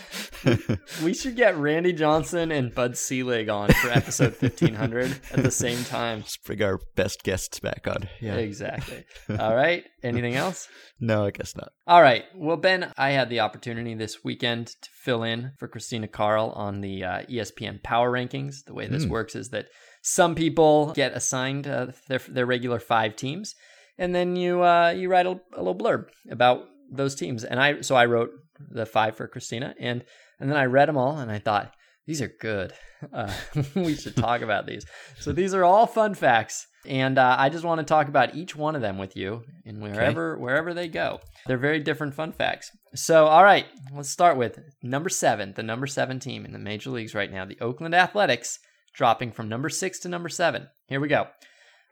[1.04, 5.84] we should get Randy Johnson and Bud Selig on for episode 1500 at the same
[5.84, 6.20] time.
[6.20, 8.10] let's bring our best guests back on.
[8.20, 8.36] Yeah.
[8.36, 9.06] Exactly.
[9.40, 9.84] All right.
[10.02, 10.68] Anything else?
[11.00, 11.72] No, I guess not.
[11.88, 12.24] All right.
[12.36, 16.82] Well, Ben, I had the opportunity this weekend to fill in for Christina Kahrl on
[16.82, 18.66] the uh, ESPN Power Rankings.
[18.66, 19.10] The way this Hmm.
[19.18, 19.66] works is that
[20.04, 23.56] some people get assigned uh, their their regular five teams,
[23.98, 26.60] and then you uh, you write a, a little blurb about
[26.92, 27.44] those teams.
[27.44, 28.30] And I so I wrote
[28.70, 30.04] the five for Christina, and
[30.40, 31.74] and then I read them all, and I thought
[32.10, 32.74] these are good.
[33.14, 33.32] Uh,
[33.76, 34.86] we should talk about these.
[35.22, 38.58] So these are all fun facts, and uh, I just want to talk about each
[38.58, 41.22] one of them with you, and wherever wherever they go.
[41.48, 42.72] They're very different fun facts.
[42.96, 46.90] So, all right, let's start with number seven, the number seven team in the major
[46.90, 48.60] leagues right now, the Oakland Athletics,
[48.94, 50.68] dropping from number six to number seven.
[50.88, 51.28] Here we go.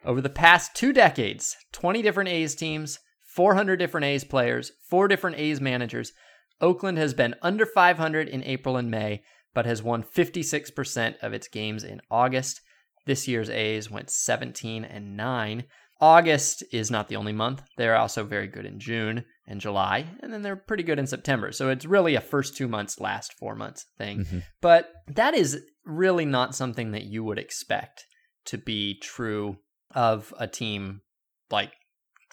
[0.04, 3.00] Over the past two decades, 20 different A's teams,
[3.34, 6.12] 400 different A's players, four different A's managers.
[6.60, 9.24] Oakland has been under 500 in April and May,
[9.58, 12.62] but has won 56% of its games in August.
[13.08, 15.64] This year's A's went 17 and 9.
[16.00, 17.64] August is not the only month.
[17.76, 21.52] They're also very good in June and July, and then they're pretty good in September.
[21.52, 24.26] So it's really a first two months, last four months thing.
[24.26, 24.44] Mhm.
[24.62, 28.06] But that is really not something that you would expect
[28.46, 29.58] to be true
[29.96, 31.02] of a team
[31.50, 31.74] like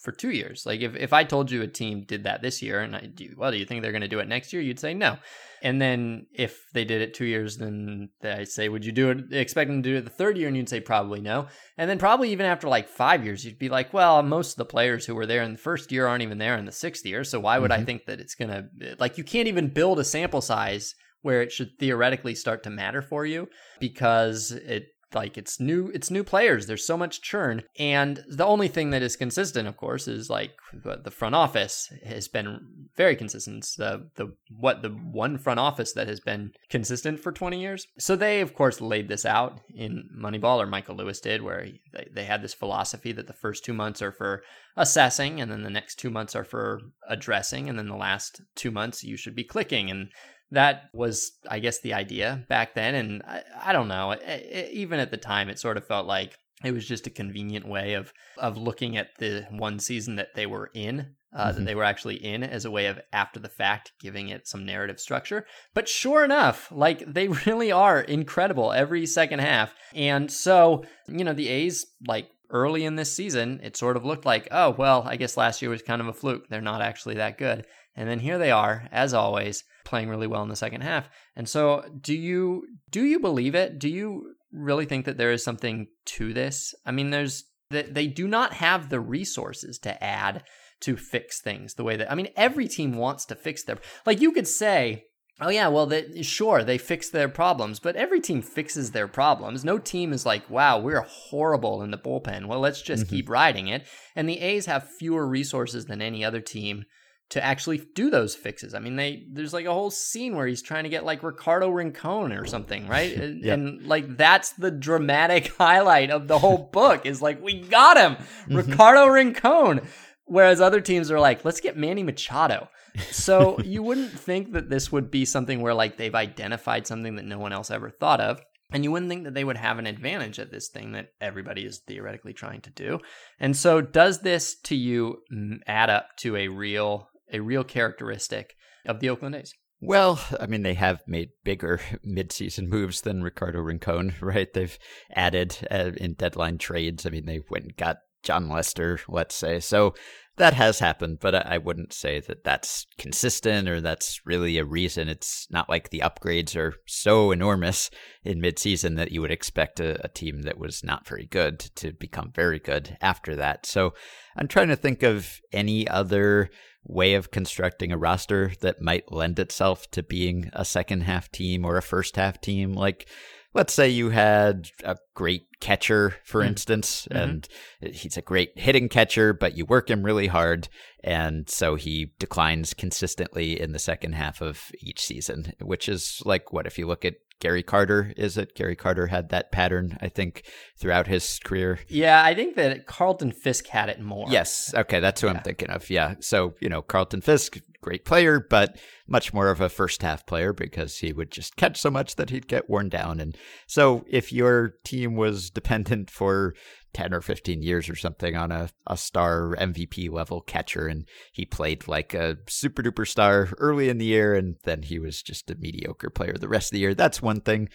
[0.05, 0.65] for two years.
[0.67, 3.35] Like if, if I told you a team did that this year and I do
[3.37, 4.63] well, do you think they're gonna do it next year?
[4.63, 5.17] You'd say no.
[5.63, 9.33] And then if they did it two years, then I say, would you do it
[9.33, 10.47] expect them to do it the third year?
[10.47, 11.47] And you'd say probably no.
[11.79, 14.67] And then probably even after like five years, you'd be like, well, most of the
[14.67, 17.25] players who were there in the first year aren't even there in the sixth year.
[17.25, 17.87] So why would I Mhm.
[17.87, 21.71] think that it's gonna like you can't even build a sample size where it should
[21.81, 23.49] theoretically start to matter for you
[23.81, 28.69] because it like it's new it's new players there's so much churn and the only
[28.69, 33.59] thing that is consistent of course is like the front office has been very consistent
[33.59, 37.87] It's the the what the one front office that has been consistent for 20 years.
[37.99, 41.81] So they of course laid this out in moneyball or michael lewis did where he,
[41.93, 44.43] they, they had this philosophy that the first two months are for
[44.77, 48.71] assessing and then the next two months are for addressing and then the last two
[48.71, 50.09] months you should be clicking and
[50.51, 54.69] that was i guess the idea back then and i, I don't know I- I-
[54.73, 57.95] even at the time it sort of felt like it was just a convenient way
[57.95, 61.67] of of looking at the one season that they were in uh, that Mhm.
[61.67, 65.01] they were actually in as a way of after the fact giving it some narrative
[65.01, 65.47] structure.
[65.75, 69.75] But sure enough like they really are incredible every second half.
[69.95, 74.25] And so you know the a's like early in this season it sort of looked
[74.25, 76.49] like oh well i guess last year was kind of a fluke.
[76.49, 80.43] They're not actually that good and then here they are as always playing really well
[80.43, 84.87] in the second half and so do you do you believe it do you really
[84.87, 88.89] think that there is something to this i mean there's that they do not have
[88.89, 90.45] the resources to add
[90.81, 94.21] to fix things the way that I mean every team wants to fix their like
[94.21, 95.05] you could say
[95.41, 99.65] Oh yeah, well, they, sure they fix their problems, but every team fixes their problems.
[99.65, 103.17] No team is like, "Wow, we're horrible in the bullpen." Well, let's just mm-hmm.
[103.17, 103.85] keep riding it.
[104.15, 106.85] And the A's have fewer resources than any other team
[107.31, 108.75] to actually do those fixes.
[108.75, 111.69] I mean, they there's like a whole scene where he's trying to get like Ricardo
[111.69, 113.15] Rincon or something, right?
[113.25, 113.55] And, yep.
[113.55, 118.17] and like that's the dramatic highlight of the whole book is like we got him,
[118.17, 118.57] mm-hmm.
[118.57, 119.81] Ricardo Rincon.
[120.27, 122.69] Whereas other teams are like, let's get Manny Machado.
[123.11, 127.27] So you wouldn't think that this would be something where like they've identified something that
[127.27, 128.41] no one else ever thought of.
[128.73, 131.65] And you wouldn't think that they would have an advantage at this thing that everybody
[131.65, 132.99] is theoretically trying to do.
[133.39, 135.19] And so, does this to you
[135.67, 138.55] add up to a real a real characteristic
[138.87, 139.53] of the Oakland A's.
[139.81, 144.51] Well, I mean, they have made bigger midseason moves than Ricardo Rincon, right?
[144.53, 144.79] They've
[145.15, 147.05] added uh, in deadline trades.
[147.05, 149.61] I mean, they went and got Jon Lester, let's say.
[149.61, 149.95] So
[150.37, 155.09] that has happened, but I wouldn't say that that's consistent or that's really a reason.
[155.09, 157.91] It's not like the upgrades are so enormous
[158.25, 161.93] in midseason that you would expect a, a team that was not very good to
[161.93, 163.65] become very good after that.
[163.65, 163.95] So
[164.37, 166.51] I'm trying to think of any other
[166.85, 171.65] way of constructing a roster that might lend itself to being a second half team
[171.65, 172.73] or a first half team.
[172.73, 173.09] Like,
[173.55, 176.49] let's say you had a great catcher, for mm.
[176.49, 177.17] instance, mm-hmm.
[177.17, 177.49] and
[177.81, 180.69] he's a great hitting catcher, but you work him really hard.
[181.03, 186.53] And so he declines consistently in the second half of each season, which is like
[186.53, 188.55] what if you look at Gary Carter, is it?
[188.55, 190.45] Gary Carter had that pattern, I think,
[190.79, 191.79] throughout his career.
[191.89, 194.27] Yeah, I think that Carlton Fisk had it more.
[194.31, 194.73] Yes.
[194.75, 195.35] Okay, that's who yeah.
[195.35, 195.91] I'm thinking of.
[195.91, 196.15] Yeah.
[196.21, 200.53] So, you know, Carlton Fisk, great player, but much more of a first half player
[200.53, 203.21] because he would just catch so much that he'd get worn down.
[203.21, 206.55] And so if your team was dependent for
[206.95, 210.87] 10 or 15 years or something on a, a star MVP level catcher.
[210.87, 214.99] And he played like a super duper star early in the year, and then he
[214.99, 216.95] was just a mediocre player the rest of the year.
[216.95, 217.69] That's one thing.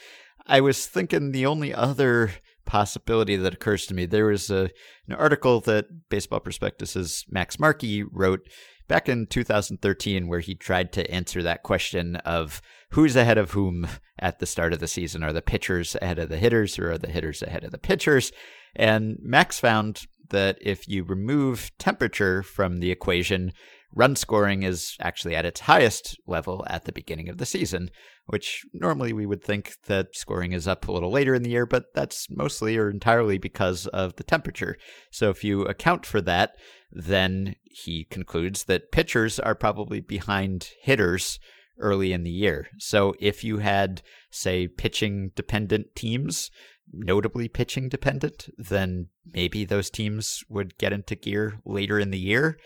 [0.47, 2.31] I was thinking the only other
[2.65, 4.69] possibility that occurs to me there was a,
[5.07, 8.47] an article that Baseball Prospectus's Max Marchi wrote
[8.89, 13.87] back in 2013 where he tried to answer that question of who's ahead of whom
[14.19, 15.23] at the start of the season.
[15.23, 18.33] Are the pitchers ahead of the hitters or are the hitters ahead of the pitchers?
[18.75, 23.53] And Max found that if you remove temperature from the equation,
[23.93, 27.89] run scoring is actually at its highest level at the beginning of the season,
[28.27, 31.65] which normally we would think that scoring is up a little later in the year,
[31.65, 34.77] but that's mostly or entirely because of the temperature.
[35.11, 36.55] So if you account for that,
[36.91, 41.39] then he concludes that pitchers are probably behind hitters
[41.79, 42.67] early in the year.
[42.77, 46.51] So if you had, say, pitching dependent teams,
[46.91, 52.57] notably pitching dependent, then maybe those teams would get into gear later in the year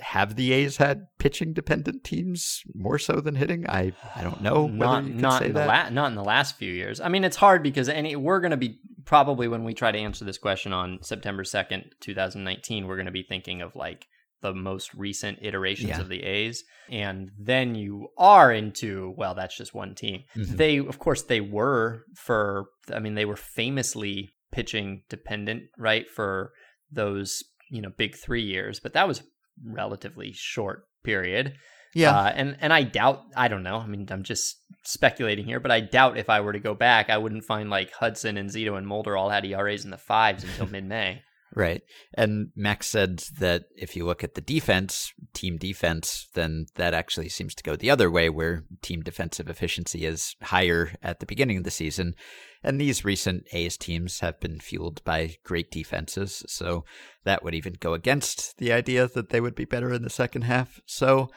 [0.00, 3.68] have the A's had pitching dependent teams more so than hitting?
[3.68, 4.66] I I don't know.
[4.66, 7.00] Not not in the la- not in the last few years.
[7.00, 9.98] I mean, it's hard because any we're going to be probably when we try to
[9.98, 13.76] answer this question on September second, two thousand nineteen, we're going to be thinking of
[13.76, 14.06] like
[14.40, 16.00] the most recent iterations yeah.
[16.00, 20.22] of the A's, and then you are into well, that's just one team.
[20.36, 20.56] Mm-hmm.
[20.56, 26.08] They of course they were for I mean they were famously pitching dependent, right?
[26.10, 26.52] For
[26.90, 29.22] those you know big three years, but that was
[29.64, 31.54] relatively short period.
[31.94, 32.16] Yeah.
[32.16, 33.76] Uh, and and I doubt I don't know.
[33.76, 37.10] I mean, I'm just speculating here, but I doubt if I were to go back,
[37.10, 40.44] I wouldn't find like Hudson and Zito and Mulder all had ERAs in the fives
[40.44, 41.22] until mid May.
[41.54, 41.82] Right.
[42.14, 47.28] And Max said that if you look at the defense, team defense, then that actually
[47.28, 51.58] seems to go the other way, where team defensive efficiency is higher at the beginning
[51.58, 52.14] of the season.
[52.62, 56.42] And these recent A's teams have been fueled by great defenses.
[56.46, 56.84] So
[57.24, 60.42] that would even go against the idea that they would be better in the second
[60.42, 60.80] half.
[60.86, 61.28] So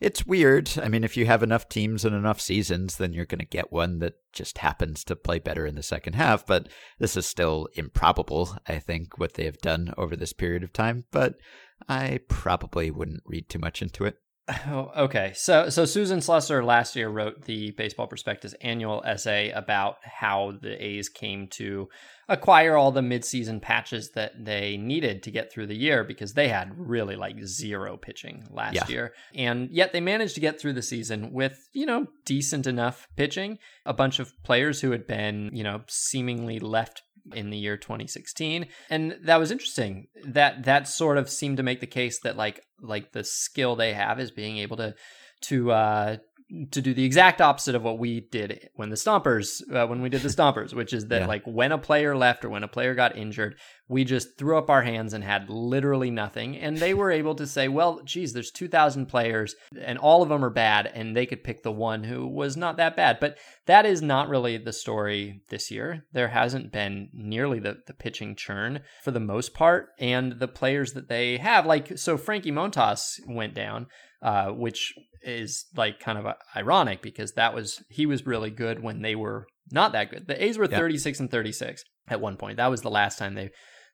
[0.00, 0.70] it's weird.
[0.82, 3.72] I mean, if you have enough teams and enough seasons, then you're going to get
[3.72, 6.46] one that just happens to play better in the second half.
[6.46, 10.72] But this is still improbable, I think, what they have done over this period of
[10.72, 11.04] time.
[11.10, 11.34] But
[11.88, 14.16] I probably wouldn't read too much into it.
[14.48, 15.32] Oh, okay.
[15.34, 20.82] So so Susan Slusser last year wrote the Baseball Prospectus annual essay about how the
[20.82, 21.88] A's came to
[22.30, 26.46] acquire all the midseason patches that they needed to get through the year because they
[26.46, 28.86] had really like zero pitching last yeah.
[28.86, 29.12] year.
[29.34, 33.58] And yet they managed to get through the season with, you know, decent enough pitching,
[33.84, 37.02] a bunch of players who had been, you know, seemingly left
[37.34, 41.80] in the year 2016 and that was interesting that that sort of seemed to make
[41.80, 44.94] the case that like like the skill they have is being able to
[45.40, 46.16] to uh
[46.72, 50.08] to do the exact opposite of what we did when the stompers uh, when we
[50.08, 51.26] did the stompers which is that yeah.
[51.26, 53.56] like when a player left or when a player got injured
[53.90, 56.56] we just threw up our hands and had literally nothing.
[56.56, 60.44] And they were able to say, well, geez, there's 2,000 players and all of them
[60.44, 60.86] are bad.
[60.94, 63.18] And they could pick the one who was not that bad.
[63.18, 63.36] But
[63.66, 66.04] that is not really the story this year.
[66.12, 69.88] There hasn't been nearly the, the pitching churn for the most part.
[69.98, 73.88] And the players that they have, like, so Frankie Montas went down.
[74.22, 79.00] Uh, which is like kind of ironic because that was he was really good when
[79.00, 80.26] they were not that good.
[80.26, 82.58] The A's were 36 and 36 at one point.
[82.58, 83.48] That was the last time they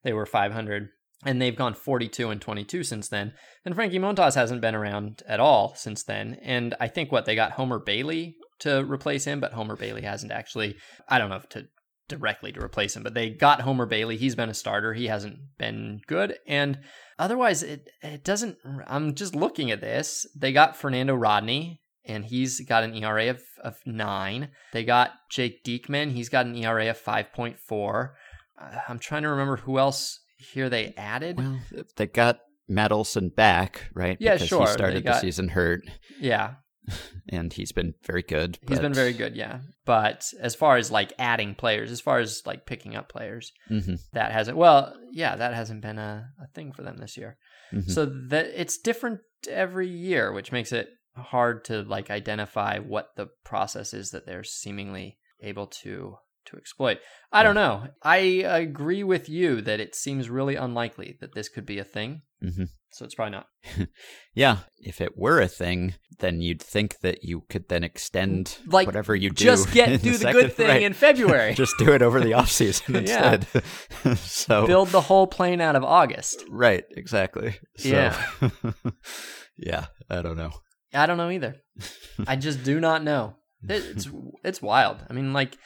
[0.07, 0.89] they were 500
[1.25, 3.33] and they've gone 42 and 22 since then.
[3.65, 6.39] And Frankie Montas hasn't been around at all since then.
[6.43, 10.31] And I think what they got Homer Bailey to replace him, but Homer Bailey hasn't
[10.31, 10.77] actually.
[11.09, 11.67] I don't know if to
[12.09, 14.17] directly to replace him, but they got Homer Bailey.
[14.17, 14.95] He's been a starter.
[14.95, 16.79] He hasn't been good, and
[17.19, 18.59] otherwise, it it doesn't.
[18.87, 20.25] I'm just looking at this.
[20.37, 21.81] They got Fernando Rodney.
[22.09, 24.51] And he's got an ERA of, of nine.
[24.73, 26.13] They got Jake Diekman.
[26.13, 28.11] He's got an ERA of 5.4.
[28.61, 31.39] Uh, I'm trying to remember who else here they added.
[31.39, 31.59] Well,
[31.97, 34.17] they got Matt Olson back, right?
[34.21, 34.61] Yeah, because sure.
[34.63, 35.83] He started got, the season hurt.
[36.21, 36.55] Yeah.
[37.29, 38.59] and he's been very good.
[38.69, 39.61] He's been very good, yeah.
[39.85, 43.95] But as far as like adding players, as far as like picking up players, mm-hmm.
[44.13, 44.57] that hasn't.
[44.57, 47.39] Well, yeah, that hasn't been a, a thing for them this year.
[47.73, 47.91] Mm-hmm.
[47.91, 53.29] So that it's different every year, which makes it hard to like identify what the
[53.45, 56.17] process is that they're seemingly able to
[56.47, 56.99] to exploit.
[57.33, 57.89] I don't know.
[58.03, 62.23] I agree with you that it seems really unlikely that this could be a thing.
[62.43, 62.65] Mm-hmm.
[62.91, 63.47] So it's probably not.
[64.35, 68.87] yeah, if it were a thing, then you'd think that you could then extend like
[68.87, 69.45] whatever you do.
[69.45, 70.83] Just get do the, the good thing right.
[70.83, 71.55] in February.
[71.55, 73.47] just do it over the off season instead.
[74.17, 76.43] so build the whole plane out of August.
[76.49, 76.85] Right.
[76.97, 77.59] Exactly.
[77.77, 78.27] So, Yeah.
[79.59, 79.87] yeah.
[80.09, 80.53] I don't know.
[80.95, 81.57] I don't know either.
[82.27, 83.35] I just do not know.
[83.69, 84.09] It's
[84.45, 84.99] it's wild.
[85.11, 85.59] I mean, like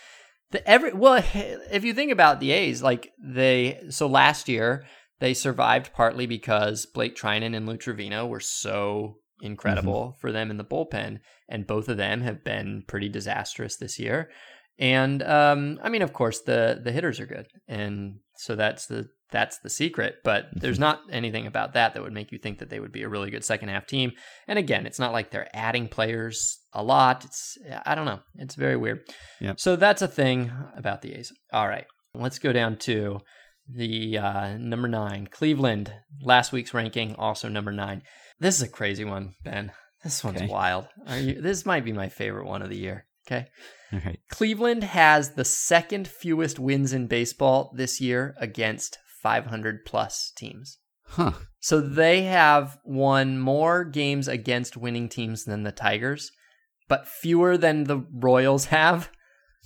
[0.51, 4.85] the every well, if you think about the A's, like they so last year
[5.21, 10.21] they survived partly because Blake Treinen and Lou Trivino were so incredible mm-hmm.
[10.21, 14.31] for them in the bullpen, and both of them have been pretty disastrous this year.
[14.79, 19.09] And um, I mean, of course, the the hitters are good, and so that's the
[19.31, 20.17] that's the secret.
[20.25, 20.61] But mm-hmm.
[20.61, 23.09] there's not anything about that that would make you think that they would be a
[23.09, 24.13] really good second half team.
[24.49, 27.25] And again, it's not like they're adding players a lot.
[27.25, 28.21] It's I don't know.
[28.37, 29.01] It's very weird.
[29.41, 29.61] Yep.
[29.61, 31.33] So that's a thing about the A's.
[31.53, 33.21] All right, let's go down to
[33.69, 35.93] the uh, number nine, Cleveland.
[36.23, 38.03] Last week's ranking, also number nine.
[38.41, 39.73] This is a crazy one, Ben.
[40.03, 40.49] This one's okay.
[40.49, 40.89] wild.
[41.07, 41.41] Are you?
[41.41, 43.05] This might be my favorite one of the year.
[43.27, 43.47] Okay.
[43.93, 44.19] All right.
[44.31, 50.79] Cleveland has the second fewest wins in baseball this year against 500 plus teams.
[51.05, 51.33] Huh.
[51.59, 56.31] So they have won more games against winning teams than the Tigers,
[56.89, 59.11] but fewer than the Royals have,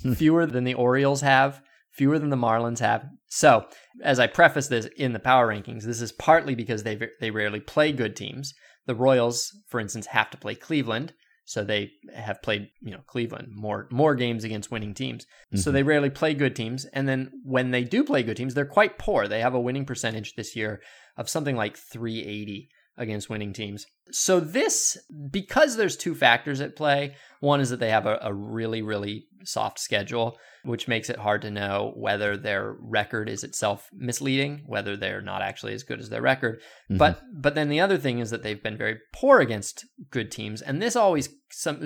[0.02, 0.14] hmm.
[0.14, 3.06] fewer than the Orioles have, fewer than the Marlins have.
[3.28, 3.66] So,
[4.02, 7.60] as I preface this in the power rankings, this is partly because they they rarely
[7.60, 8.52] play good teams.
[8.86, 11.12] The Royals, for instance, have to play Cleveland,
[11.44, 15.24] so they have played, you know, Cleveland more more games against winning teams.
[15.24, 15.58] Mm-hmm.
[15.58, 16.84] So they rarely play good teams.
[16.86, 19.28] And then when they do play good teams, they're quite poor.
[19.28, 20.80] They have a winning percentage this year
[21.16, 23.86] of something like 380 against winning teams.
[24.10, 24.96] So this
[25.30, 27.16] because there's two factors at play.
[27.40, 31.42] One is that they have a, a really, really soft schedule, which makes it hard
[31.42, 36.08] to know whether their record is itself misleading, whether they're not actually as good as
[36.08, 36.60] their record.
[36.90, 36.98] Mm-hmm.
[36.98, 40.62] But but then the other thing is that they've been very poor against good teams,
[40.62, 41.80] and this always some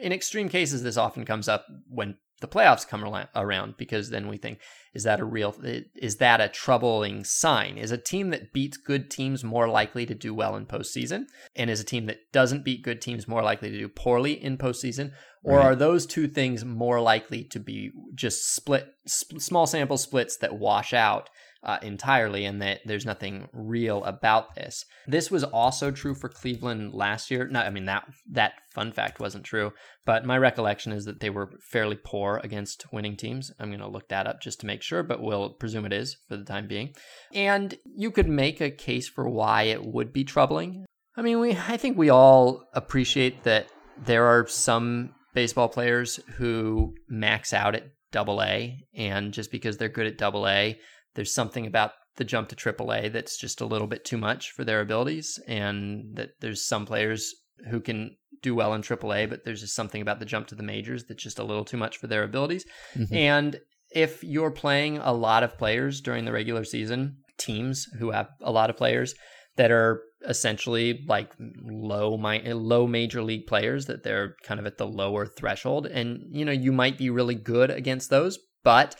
[0.00, 3.02] in extreme cases this often comes up when the playoffs come
[3.34, 4.58] around because then we think
[4.92, 5.56] is that a real
[5.94, 7.78] is that a troubling sign?
[7.78, 11.24] Is a team that beats good teams more likely to do well in postseason?
[11.56, 14.58] And is a team that doesn't beat good teams more likely to do poorly in
[14.58, 15.12] postseason?
[15.42, 15.64] Or right.
[15.64, 20.58] are those two things more likely to be just split sp- small sample splits that
[20.58, 21.30] wash out
[21.64, 24.84] uh, entirely and that there's nothing real about this.
[25.06, 27.46] This was also true for Cleveland last year.
[27.46, 29.72] No, I mean that that fun fact wasn't true,
[30.04, 33.52] but my recollection is that they were fairly poor against winning teams.
[33.60, 36.16] I'm going to look that up just to make sure, but we'll presume it is
[36.28, 36.94] for the time being.
[37.32, 40.84] And you could make a case for why it would be troubling.
[41.16, 43.68] I mean, we I think we all appreciate that
[44.04, 49.88] there are some baseball players who max out at double A and just because they're
[49.88, 50.78] good at double A
[51.14, 54.64] there's something about the jump to AAA that's just a little bit too much for
[54.64, 57.34] their abilities, and that there's some players
[57.70, 60.62] who can do well in AAA, but there's just something about the jump to the
[60.62, 62.64] majors that's just a little too much for their abilities.
[62.94, 63.14] Mm-hmm.
[63.14, 63.60] And
[63.94, 68.50] if you're playing a lot of players during the regular season, teams who have a
[68.50, 69.14] lot of players
[69.56, 71.30] that are essentially like
[71.64, 76.20] low my low major league players that they're kind of at the lower threshold and
[76.30, 78.94] you know you might be really good against those but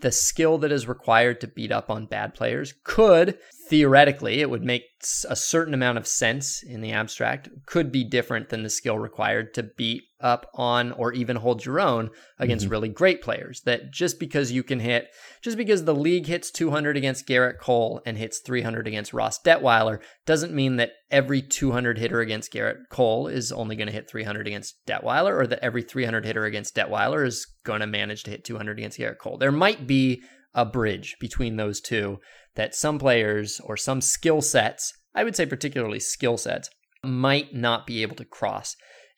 [0.00, 3.38] the skill that is required to beat up on bad players could
[3.68, 4.84] theoretically it would make
[5.28, 9.54] a certain amount of sense in the abstract could be different than the skill required
[9.54, 12.72] to beat up on or even hold your own against mm-hmm.
[12.72, 15.08] really great players that just because you can hit
[15.42, 20.00] just because the league hits 200 against Gerrit Cole and hits 300 against Ross Detweiler,
[20.24, 24.46] doesn't mean that every 200 hitter against Gerrit Cole is only going to hit 300
[24.46, 28.44] against Detweiler or that every 300 hitter against Detweiler is going to manage to hit
[28.44, 30.22] 200 against Gerrit Cole there might be
[30.54, 32.18] a bridge between those two
[32.54, 36.70] that some players or some skill sets, I would say particularly skill sets,
[37.02, 38.76] might not be able to cross.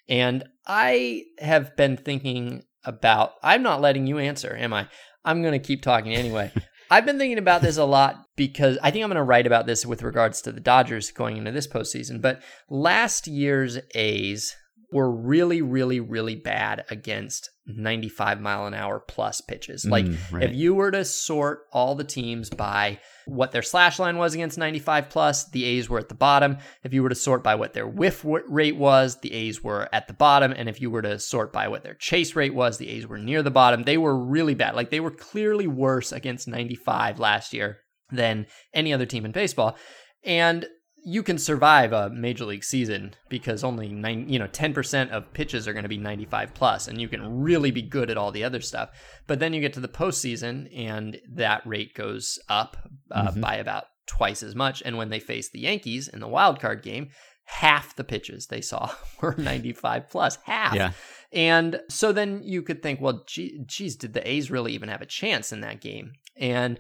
[0.09, 4.89] And I have been thinking about, I'm not letting you answer, am I?
[5.25, 6.53] I'm going to keep talking anyway.
[6.91, 9.67] I've been thinking about this a lot because I think I'm going to write about
[9.67, 12.23] this with regards to the Dodgers going into this postseason.
[12.23, 14.55] But last year's A's
[14.93, 19.85] were really, really, really bad against 95 mile an hour plus pitches.
[19.85, 20.45] Like mm, right.
[20.45, 24.57] if you were to sort all the teams by what their slash line was against
[24.57, 26.59] 95 plus, the A's were at the bottom.
[26.85, 30.07] If you were to sort by what their whiff rate was, the A's were at
[30.07, 30.53] the bottom.
[30.53, 33.19] And if you were to sort by what their chase rate was, the A's were
[33.19, 33.83] near the bottom.
[33.83, 34.77] They were really bad.
[34.77, 37.79] Like they were clearly worse against 95 last year
[38.13, 39.77] than any other team in baseball.
[40.23, 40.67] And
[41.05, 45.69] you can survive a major league season because only nine, you know, 10% of pitches
[45.69, 48.45] are going to be 95 plus, and you can really be good at all the
[48.45, 48.91] other stuff.
[49.27, 52.77] But then you get to the postseason, and that rate goes up
[53.13, 53.41] uh, mm-hmm.
[53.41, 54.83] by about twice as much.
[54.85, 57.11] And when they face the Yankees in the wild card game,
[57.45, 60.75] half the pitches they saw were 95 plus, half.
[60.75, 60.93] Yeah.
[61.33, 65.07] And so then you could think, well, geez, did the A's really even have a
[65.07, 66.13] chance in that game?
[66.37, 66.79] And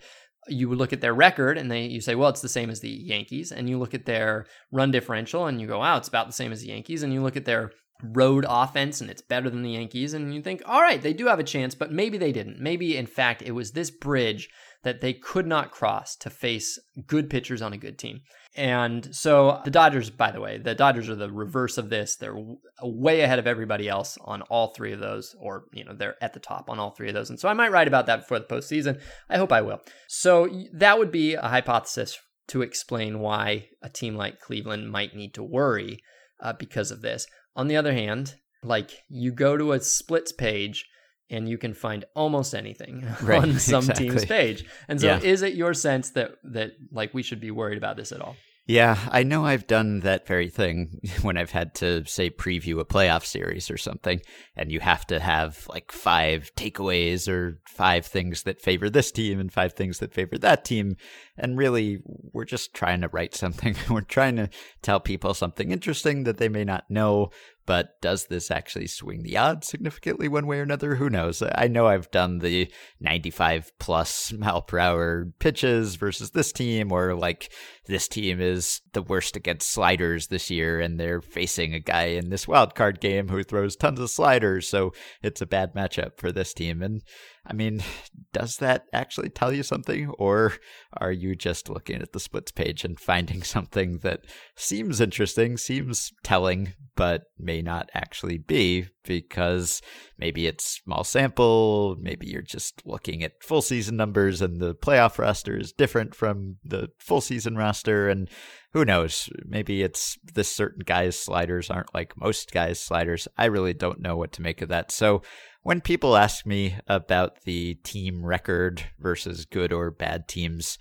[0.48, 2.90] you look at their record and they you say, well, it's the same as the
[2.90, 6.32] Yankees, and you look at their run differential and you go, wow, it's about the
[6.32, 7.72] same as the Yankees, and you look at their
[8.02, 11.26] road offense and it's better than the Yankees, and you think, all right, they do
[11.26, 12.60] have a chance, but maybe they didn't.
[12.60, 14.48] Maybe in fact it was this bridge
[14.84, 18.20] that they could not cross to face good pitchers on a good team.
[18.56, 22.16] And so the Dodgers, by the way, the Dodgers are the reverse of this.
[22.16, 22.36] They're
[22.82, 26.32] way ahead of everybody else on all three of those, or, you know, they're at
[26.32, 27.28] the top on all three of those.
[27.28, 28.98] And so I might write about that before the postseason.
[29.28, 29.80] I hope I will.
[30.08, 35.34] So that would be a hypothesis to explain why a team like Cleveland might need
[35.34, 35.98] to worry
[36.40, 37.26] uh, because of this.
[37.56, 40.86] On the other hand, like you go to a splits page
[41.30, 44.08] and you can find almost anything right, on some exactly.
[44.08, 44.64] team's page.
[44.88, 45.20] And so yeah.
[45.20, 48.36] is it your sense that that like we should be worried about this at all?
[48.68, 52.84] Yeah, I know I've done that very thing when I've had to, say, preview a
[52.84, 54.20] playoff series or something,
[54.56, 59.38] and you have to have like five takeaways or five things that favor this team
[59.38, 60.96] and five things that favor that team.
[61.38, 63.76] And really, we're just trying to write something.
[63.90, 64.50] we're trying to
[64.82, 67.30] tell people something interesting that they may not know,
[67.66, 70.94] but does this actually swing the odds significantly one way or another?
[70.94, 71.42] Who knows?
[71.42, 77.14] I know I've done the 95 plus mile per hour pitches versus this team, or
[77.14, 77.52] like
[77.86, 82.30] this team is the worst against sliders this year, and they're facing a guy in
[82.30, 84.92] this wild card game who throws tons of sliders, so
[85.22, 86.82] it's a bad matchup for this team.
[86.82, 87.02] And
[87.48, 87.82] I mean,
[88.32, 90.10] does that actually tell you something?
[90.18, 90.54] Or
[90.96, 94.20] are you just looking at the splits page and finding something that
[94.56, 99.80] seems interesting, seems telling, but may not actually be because
[100.18, 105.18] maybe it's small sample, maybe you're just looking at full season numbers and the playoff
[105.18, 108.28] roster is different from the full season roster and
[108.72, 113.26] who knows, maybe it's this certain guy's sliders aren't like most guys' sliders.
[113.38, 114.92] I really don't know what to make of that.
[114.92, 115.22] So
[115.66, 120.78] when people ask me about the team record versus good or bad teams,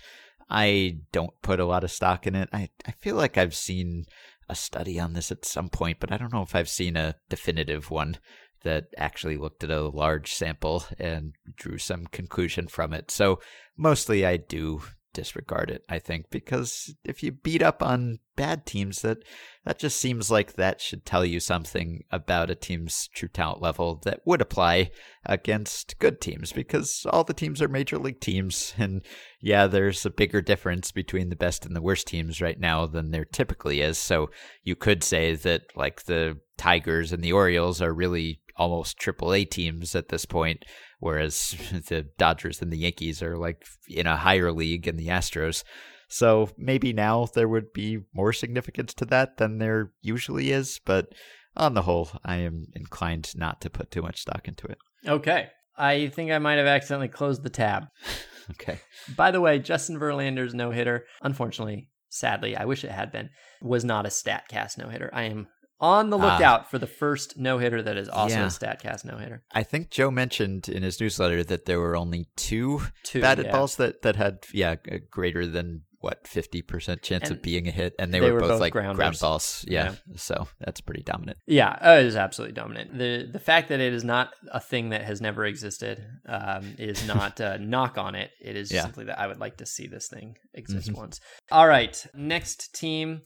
[0.47, 2.49] I don't put a lot of stock in it.
[2.53, 4.05] I, I feel like I've seen
[4.47, 7.15] a study on this at some point, but I don't know if I've seen a
[7.29, 8.19] definitive one
[8.61, 13.09] that actually looked at a large sample and drew some conclusion from it.
[13.09, 13.39] So
[13.75, 14.83] mostly I do
[15.15, 19.19] disregard it, I think, because if you beat up on bad teams, that
[19.63, 23.99] that just seems like that should tell you something about a team's true talent level
[24.03, 24.91] that would apply
[25.25, 29.01] against good teams, because all the teams are major league teams, and
[29.41, 33.09] yeah, there's a bigger difference between the best and the worst teams right now than
[33.09, 33.97] there typically is.
[33.97, 34.29] So
[34.63, 39.45] you could say that like the Tigers and the Orioles are really almost triple A
[39.45, 40.63] teams at this point
[40.99, 41.55] whereas
[41.87, 45.63] the Dodgers and the Yankees are like in a higher league and the Astros.
[46.07, 51.09] So maybe now there would be more significance to that than there usually is, but
[51.57, 54.77] on the whole, I am inclined not to put too much stock into it.
[55.07, 55.49] Okay.
[55.77, 57.85] I think I might have accidentally closed the tab.
[58.51, 58.79] okay.
[59.15, 63.29] By the way, Justin Verlander's no hitter, unfortunately, sadly, I wish it had been,
[63.61, 65.09] was not a StatCast no hitter.
[65.13, 65.47] I am
[65.79, 66.67] on the lookout ah.
[66.69, 68.45] for the first no hitter that is also yeah.
[68.45, 69.43] a Statcast no hitter.
[69.53, 73.51] I think Joe mentioned in his newsletter that there were only two, two batted yeah.
[73.51, 74.75] balls that that had yeah
[75.09, 78.39] greater than what fifty percent chance and of being a hit, and they, they were,
[78.39, 78.95] both, both like grounders.
[78.95, 79.65] ground balls.
[79.67, 79.95] Yeah.
[80.07, 80.15] yeah.
[80.17, 81.39] so that's pretty dominant.
[81.47, 82.97] Yeah, oh, it is absolutely dominant.
[82.97, 87.07] the The fact that it is not a thing that has never existed um, is
[87.15, 88.29] not a knock on it.
[88.39, 88.83] It is yeah.
[88.83, 90.99] simply that I would like to see this thing exist mm-hmm.
[90.99, 91.19] once.
[91.51, 93.21] All right, next team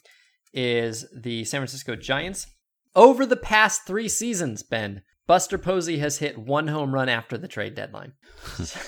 [0.54, 2.48] is the San Francisco Giants.
[2.96, 7.48] Over the past three seasons, Ben Buster Posey has hit one home run after the
[7.48, 8.14] trade deadline.
[8.64, 8.80] so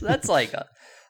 [0.00, 0.66] that's like a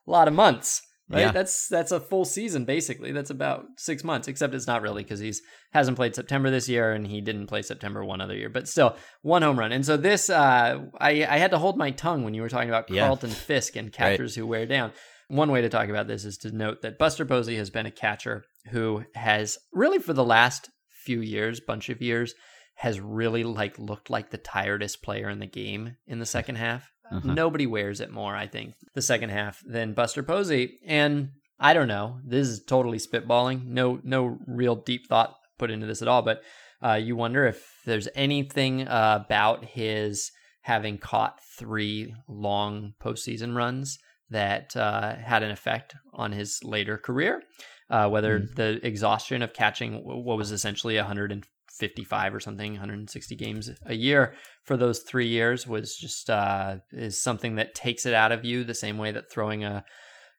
[0.06, 1.20] lot of months right?
[1.20, 1.32] Yeah.
[1.32, 3.12] That's that's a full season basically.
[3.12, 5.42] That's about six months, except it's not really because he's
[5.72, 8.48] hasn't played September this year and he didn't play September one other year.
[8.48, 9.72] But still, one home run.
[9.72, 12.68] And so this, uh, I I had to hold my tongue when you were talking
[12.68, 13.36] about Carlton yeah.
[13.36, 14.40] Fisk and catchers right.
[14.40, 14.92] who wear down.
[15.28, 17.90] One way to talk about this is to note that Buster Posey has been a
[17.90, 20.70] catcher who has really for the last
[21.04, 22.34] few years, bunch of years,
[22.76, 26.90] has really like looked like the tiredest player in the game in the second half.
[27.10, 27.32] Uh-huh.
[27.32, 30.78] Nobody wears it more, I think, the second half than Buster Posey.
[30.86, 32.18] And I don't know.
[32.24, 33.64] This is totally spitballing.
[33.66, 36.22] No, no real deep thought put into this at all.
[36.22, 36.42] But
[36.84, 40.30] uh, you wonder if there's anything uh, about his
[40.62, 43.98] having caught three long postseason runs
[44.30, 47.42] that uh, had an effect on his later career.
[47.88, 48.54] Uh, whether mm.
[48.56, 54.76] the exhaustion of catching what was essentially 155 or something, 160 games a year for
[54.76, 58.74] those three years was just uh, is something that takes it out of you the
[58.74, 59.84] same way that throwing a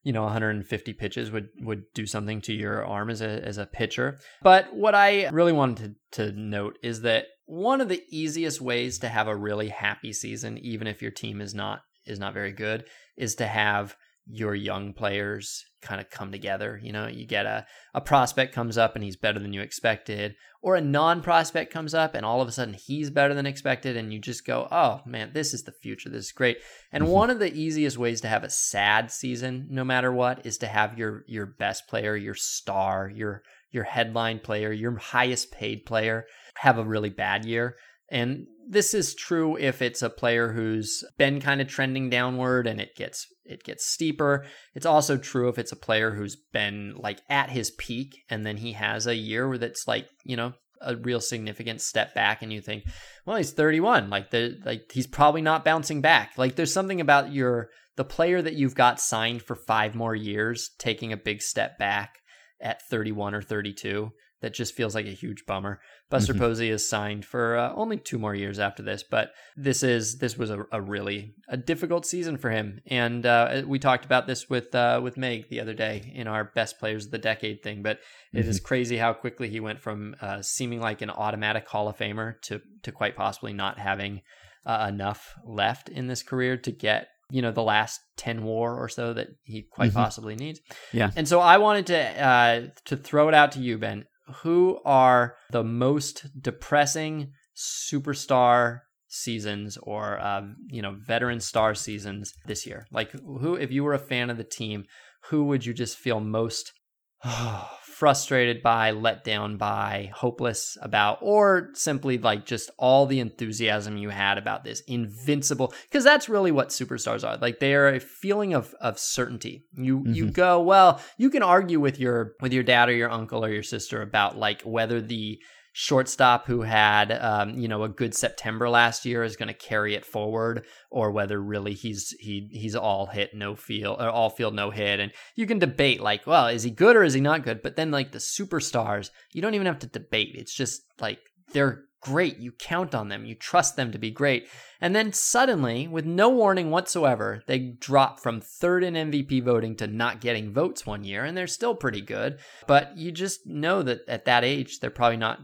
[0.03, 3.65] you know 150 pitches would would do something to your arm as a as a
[3.65, 4.19] pitcher.
[4.41, 8.99] But what I really wanted to, to note is that one of the easiest ways
[8.99, 12.51] to have a really happy season, even if your team is not is not very
[12.51, 12.85] good,
[13.17, 13.95] is to have
[14.29, 16.79] your young players kind of come together.
[16.83, 20.35] You know, you get a, a prospect comes up and he's better than you expected,
[20.61, 23.95] or a non prospect comes up and all of a sudden he's better than expected,
[23.95, 26.09] and you just go, oh man, this is the future.
[26.09, 26.57] This is great.
[26.91, 27.13] And mm-hmm.
[27.13, 30.67] one of the easiest ways to have a sad season, no matter what, is to
[30.67, 36.25] have your your best player, your star, your your headline player, your highest paid player
[36.55, 37.75] have a really bad year.
[38.09, 42.81] And this is true if it's a player who's been kind of trending downward and
[42.81, 44.45] it gets it gets steeper.
[44.75, 48.57] It's also true if it's a player who's been like at his peak and then
[48.57, 52.51] he has a year where that's like, you know, a real significant step back and
[52.51, 52.83] you think,
[53.25, 56.33] well, he's 31, like the like he's probably not bouncing back.
[56.37, 60.71] Like there's something about your the player that you've got signed for 5 more years
[60.77, 62.19] taking a big step back
[62.61, 64.11] at 31 or 32
[64.41, 65.79] that just feels like a huge bummer.
[66.09, 66.43] Buster mm-hmm.
[66.43, 70.37] Posey is signed for uh, only two more years after this, but this is this
[70.37, 74.49] was a, a really a difficult season for him, and uh, we talked about this
[74.49, 77.81] with uh, with Meg the other day in our best players of the decade thing.
[77.81, 78.39] But mm-hmm.
[78.39, 78.67] it is mm-hmm.
[78.67, 82.61] crazy how quickly he went from uh, seeming like an automatic Hall of Famer to
[82.83, 84.21] to quite possibly not having
[84.65, 88.87] uh, enough left in this career to get you know the last 10 war or
[88.87, 89.99] so that he quite mm-hmm.
[89.99, 90.61] possibly needs
[90.93, 94.05] yeah and so i wanted to uh to throw it out to you ben
[94.41, 102.65] who are the most depressing superstar seasons or uh, you know veteran star seasons this
[102.65, 102.85] year?
[102.91, 104.85] Like who if you were a fan of the team
[105.29, 106.73] who would you just feel most
[107.97, 114.09] frustrated by, let down by, hopeless about, or simply like just all the enthusiasm you
[114.09, 117.37] had about this invincible because that's really what superstars are.
[117.37, 119.65] Like they are a feeling of of certainty.
[119.73, 120.13] You mm-hmm.
[120.13, 123.49] you go, well, you can argue with your with your dad or your uncle or
[123.49, 125.39] your sister about like whether the
[125.79, 129.93] shortstop who had um, you know a good September last year is going to carry
[129.93, 134.55] it forward, or whether really he's he he's all hit no field or all field
[134.55, 137.43] no hit, and you can debate like, well, is he good or is he not
[137.43, 137.61] good?
[137.61, 140.31] But then like the superstars, you don't even have to debate.
[140.33, 141.19] It's just like
[141.53, 142.37] they're great.
[142.37, 143.25] You count on them.
[143.25, 144.47] You trust them to be great.
[144.79, 149.87] And then suddenly, with no warning whatsoever, they drop from third in MVP voting to
[149.87, 152.39] not getting votes one year, and they're still pretty good.
[152.67, 155.39] But you just know that at that age, they're probably not,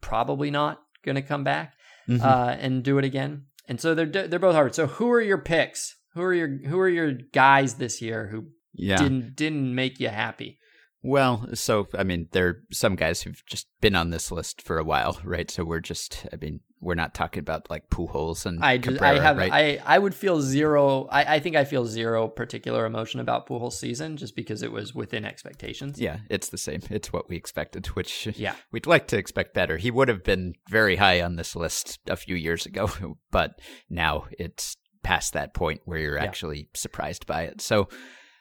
[0.00, 1.74] probably not going to come back
[2.08, 2.24] mm-hmm.
[2.24, 3.46] uh, and do it again.
[3.68, 4.74] And so they're they're both hard.
[4.74, 5.96] So who are your picks?
[6.14, 8.96] Who are your who are your guys this year who yeah.
[8.96, 10.58] didn't didn't make you happy?
[11.06, 14.78] Well, so I mean, there are some guys who've just been on this list for
[14.78, 15.48] a while, right?
[15.48, 19.16] So we're just, I mean, we're not talking about like Pujols and I just, Cabrera,
[19.16, 19.52] I have, right?
[19.52, 21.06] I, I would feel zero.
[21.10, 24.94] I, I think I feel zero particular emotion about Pujols' season just because it was
[24.94, 26.00] within expectations.
[26.00, 26.80] Yeah, it's the same.
[26.90, 29.76] It's what we expected, which yeah, we'd like to expect better.
[29.76, 32.90] He would have been very high on this list a few years ago,
[33.30, 37.60] but now it's past that point where you're actually surprised by it.
[37.60, 37.88] So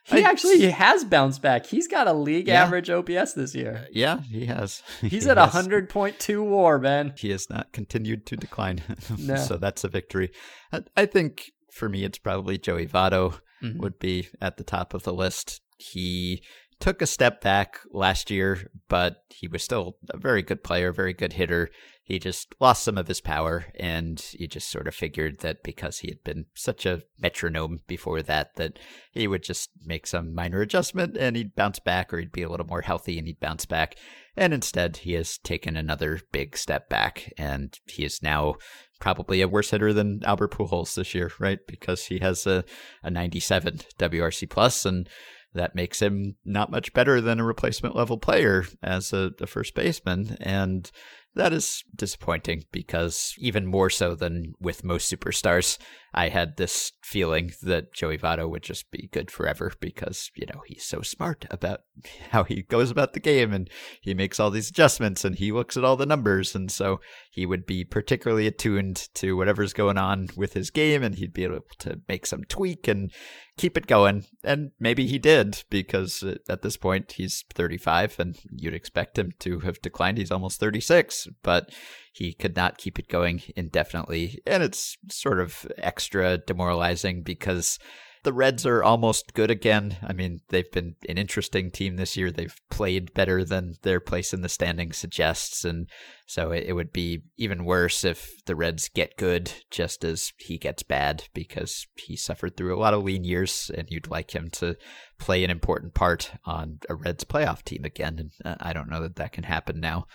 [0.08, 1.66] He I- actually has bounced back.
[1.66, 2.64] He's got a league Yeah.
[2.64, 3.88] average OPS this year.
[3.92, 4.84] Yeah, he has.
[5.02, 5.54] He's He at a has.
[5.54, 7.14] hundred point two WAR, Ben.
[7.18, 8.82] He has not continued to decline.
[9.18, 9.36] No.
[9.38, 10.32] so that's a victory.
[10.72, 13.78] I, I think for me, it's probably Joey Votto Mhm.
[13.80, 15.62] would be at the top of the list.
[15.78, 16.42] He
[16.80, 21.14] took a step back last year, but he was still a very good player, very
[21.14, 21.70] good hitter.
[22.04, 26.00] He just lost some of his power, and you just sort of figured that because
[26.00, 28.78] he had been such a metronome before that, that
[29.12, 32.50] he would just make some minor adjustment and he'd bounce back, or he'd be a
[32.50, 33.96] little more healthy and he'd bounce back.
[34.38, 38.56] And instead, he has taken another big step back, and he is now
[39.00, 41.60] probably a worse hitter than Albert Pujols this year, right?
[41.68, 42.64] Because he has a,
[43.02, 45.10] a 97 WRC plus, and
[45.56, 49.74] that makes him not much better than a replacement level player as a, a first
[49.74, 50.38] baseman.
[50.40, 50.90] And
[51.36, 55.78] that is disappointing because even more so than with most superstars,
[56.18, 60.62] I had this feeling that Joey Votto would just be good forever because, you know,
[60.66, 61.82] he's so smart about
[62.32, 63.70] how he goes about the game and
[64.02, 66.56] he makes all these adjustments and he looks at all the numbers.
[66.56, 71.16] And so he would be particularly attuned to whatever's going on with his game and
[71.16, 73.12] he'd be able to make some tweak and
[73.58, 74.24] keep it going.
[74.42, 79.34] And maybe he did because uh, at this point he's 35 and you'd expect him
[79.40, 80.18] to have declined.
[80.18, 81.72] He's almost 36, but
[82.16, 84.42] he could not keep it going indefinitely.
[84.48, 87.78] And it's sort of extra demoralizing because
[88.24, 89.98] the Reds are almost good again.
[90.02, 92.32] I mean, they've been an interesting team this year.
[92.32, 95.66] They've played better than their place in the standing suggests.
[95.66, 95.90] And
[96.26, 100.84] so it, would be even worse if the Reds get good just as he gets
[100.84, 104.78] bad because he suffered through a lot of lean years and you'd like him to
[105.20, 108.18] play an important part on a Reds playoff team again.
[108.18, 110.08] And uh, I don't know that that can happen now.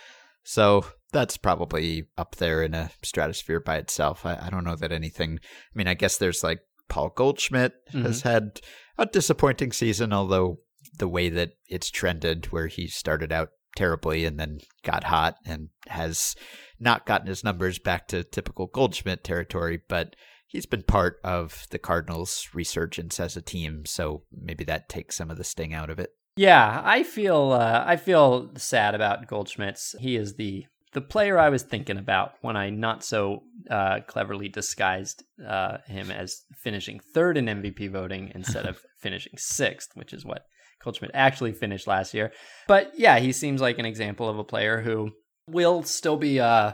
[0.43, 4.25] So that's probably up there in a stratosphere by itself.
[4.25, 5.39] I, I don't know that anything.
[5.41, 8.29] I mean, I guess there's like Paul Goldschmidt has mm-hmm.
[8.29, 8.61] had
[8.97, 10.59] a disappointing season, although
[10.97, 15.69] the way that it's trended, where he started out terribly and then got hot and
[15.87, 16.35] has
[16.79, 20.15] not gotten his numbers back to typical Goldschmidt territory, but
[20.47, 25.31] he's been part of the Cardinals' resurgence as a team, so maybe that takes some
[25.31, 26.11] of the sting out of it.
[26.37, 29.95] Yeah, I feel uh, I feel sad about Goldschmidt's.
[29.99, 34.49] He is the the player I was thinking about when I not so uh, cleverly
[34.49, 40.25] disguised uh, him as finishing third in MVP voting instead of finishing sixth, which is
[40.25, 40.45] what
[40.83, 42.31] Goldschmidt actually finished last year.
[42.67, 45.11] But yeah, he seems like an example of a player who
[45.47, 46.73] will still be uh,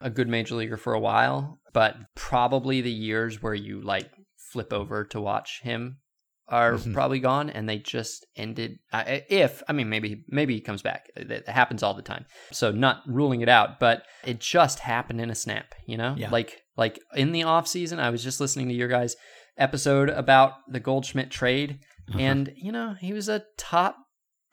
[0.00, 4.72] a good major leaguer for a while, but probably the years where you like flip
[4.72, 5.98] over to watch him
[6.48, 6.94] are Mhm.
[6.94, 11.10] probably gone and they just ended uh, if i mean maybe maybe he comes back
[11.16, 15.30] it happens all the time so not ruling it out but it just happened in
[15.30, 16.30] a snap you know Yeah.
[16.30, 19.14] like like in the off season i was just listening to your guys
[19.58, 22.18] episode about the goldschmidt trade Uh-huh.
[22.20, 23.96] and you know he was a top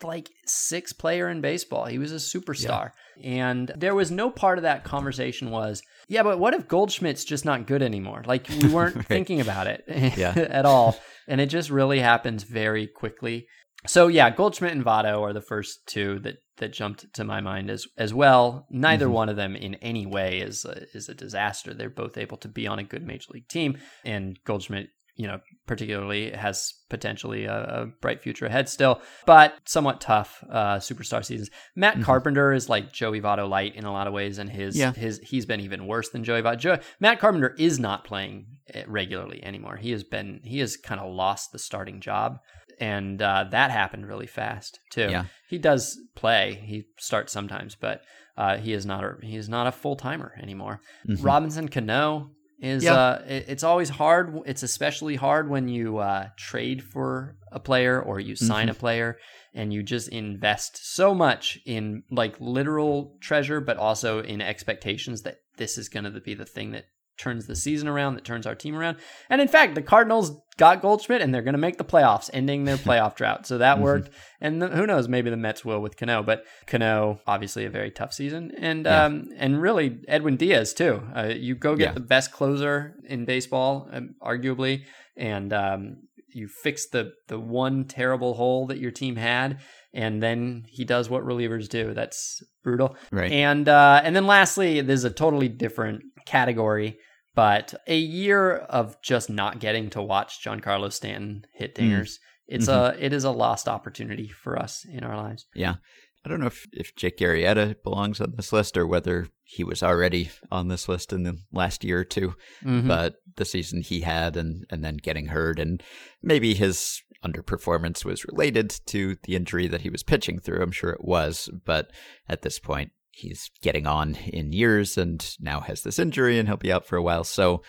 [0.03, 1.85] like six player in baseball.
[1.85, 2.91] He was a superstar.
[3.23, 7.45] And there was no part of that conversation was yeah but what if goldschmidt's just
[7.45, 8.23] not good anymore?
[8.25, 9.05] Like we weren't Right.
[9.05, 9.83] thinking about it
[10.17, 10.33] Yeah.
[10.35, 10.97] at all.
[11.27, 13.47] And it just really happens very quickly.
[13.87, 17.69] So yeah goldschmidt and votto are the first two that that jumped to my mind
[17.69, 18.65] as as well.
[18.69, 19.11] Neither Mhm.
[19.11, 21.73] one of them in any way is a, is a disaster.
[21.73, 23.77] They're both able to be on a good major league team.
[24.03, 29.99] And goldschmidt you know particularly has potentially a, a bright future ahead still but somewhat
[30.01, 32.03] tough uh superstar seasons matt Mhm.
[32.03, 34.91] carpenter is like joey votto light in a lot of ways and his Yeah.
[34.93, 38.83] his he's been even worse than joey votto jo- matt carpenter is not playing eh,
[38.87, 42.37] regularly anymore he has been he has kind of lost the starting job
[42.79, 45.25] and uh, that happened really fast too Yeah.
[45.49, 48.01] he does play he starts sometimes but
[48.37, 51.23] uh, he is not a he is not a full-timer anymore Mhm.
[51.23, 52.93] Robinson Cano is Yeah.
[52.95, 58.01] uh it- it's always hard it's especially hard when you uh trade for a player
[58.01, 58.71] or you sign Mhm.
[58.71, 59.17] a player
[59.53, 65.37] and you just invest so much in like literal treasure but also in expectations that
[65.57, 66.85] this is going to be the thing that
[67.17, 68.97] turns the season around that turns our team around
[69.29, 72.63] and in fact the Cardinals got Goldschmidt and they're going to make the playoffs ending
[72.65, 73.81] their playoff drought so that Mhm.
[73.81, 74.09] worked
[74.41, 77.91] and th- who knows maybe the Mets will with Cano but Cano obviously a very
[77.91, 79.05] tough season and Yeah.
[79.05, 81.91] um and really Edwin Diaz too uh, you go get Yeah.
[81.93, 84.83] the best closer in baseball um, arguably
[85.17, 85.97] and um
[86.29, 89.59] you fix the the one terrible hole that your team had
[89.95, 93.31] and then he does what relievers do that's brutal Right.
[93.31, 96.97] and uh, and then lastly, there's a totally different category,
[97.33, 101.79] but a year of just not getting to watch Giancarlo Stanton hit Mm.
[101.89, 102.11] dingers.
[102.47, 105.47] It's a it is a lost opportunity for us in our lives.
[105.55, 105.75] Yeah.
[106.23, 109.83] I don't know if, if Jake Arrieta belongs on this list or whether he was
[109.83, 112.33] already on this list in the last year or 2
[112.63, 112.87] Mhm.
[112.87, 115.83] but the season he had and, and then getting hurt and
[116.23, 120.61] maybe his underperformance was related to the injury that he was pitching through.
[120.61, 121.91] I'm sure it was, but
[122.29, 126.57] at this point, he's getting on in years and now has this injury and he'll
[126.57, 127.23] be out for a while.
[127.23, 127.63] So,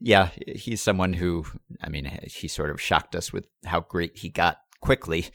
[0.00, 1.44] yeah, he's someone who,
[1.82, 5.26] I mean, he sort of shocked us with how great he got quickly,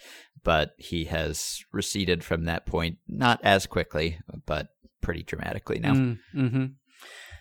[0.43, 4.67] but he has receded from that point, not as quickly, but
[5.01, 5.93] pretty dramatically now.
[5.93, 6.65] Mm, mm-hmm.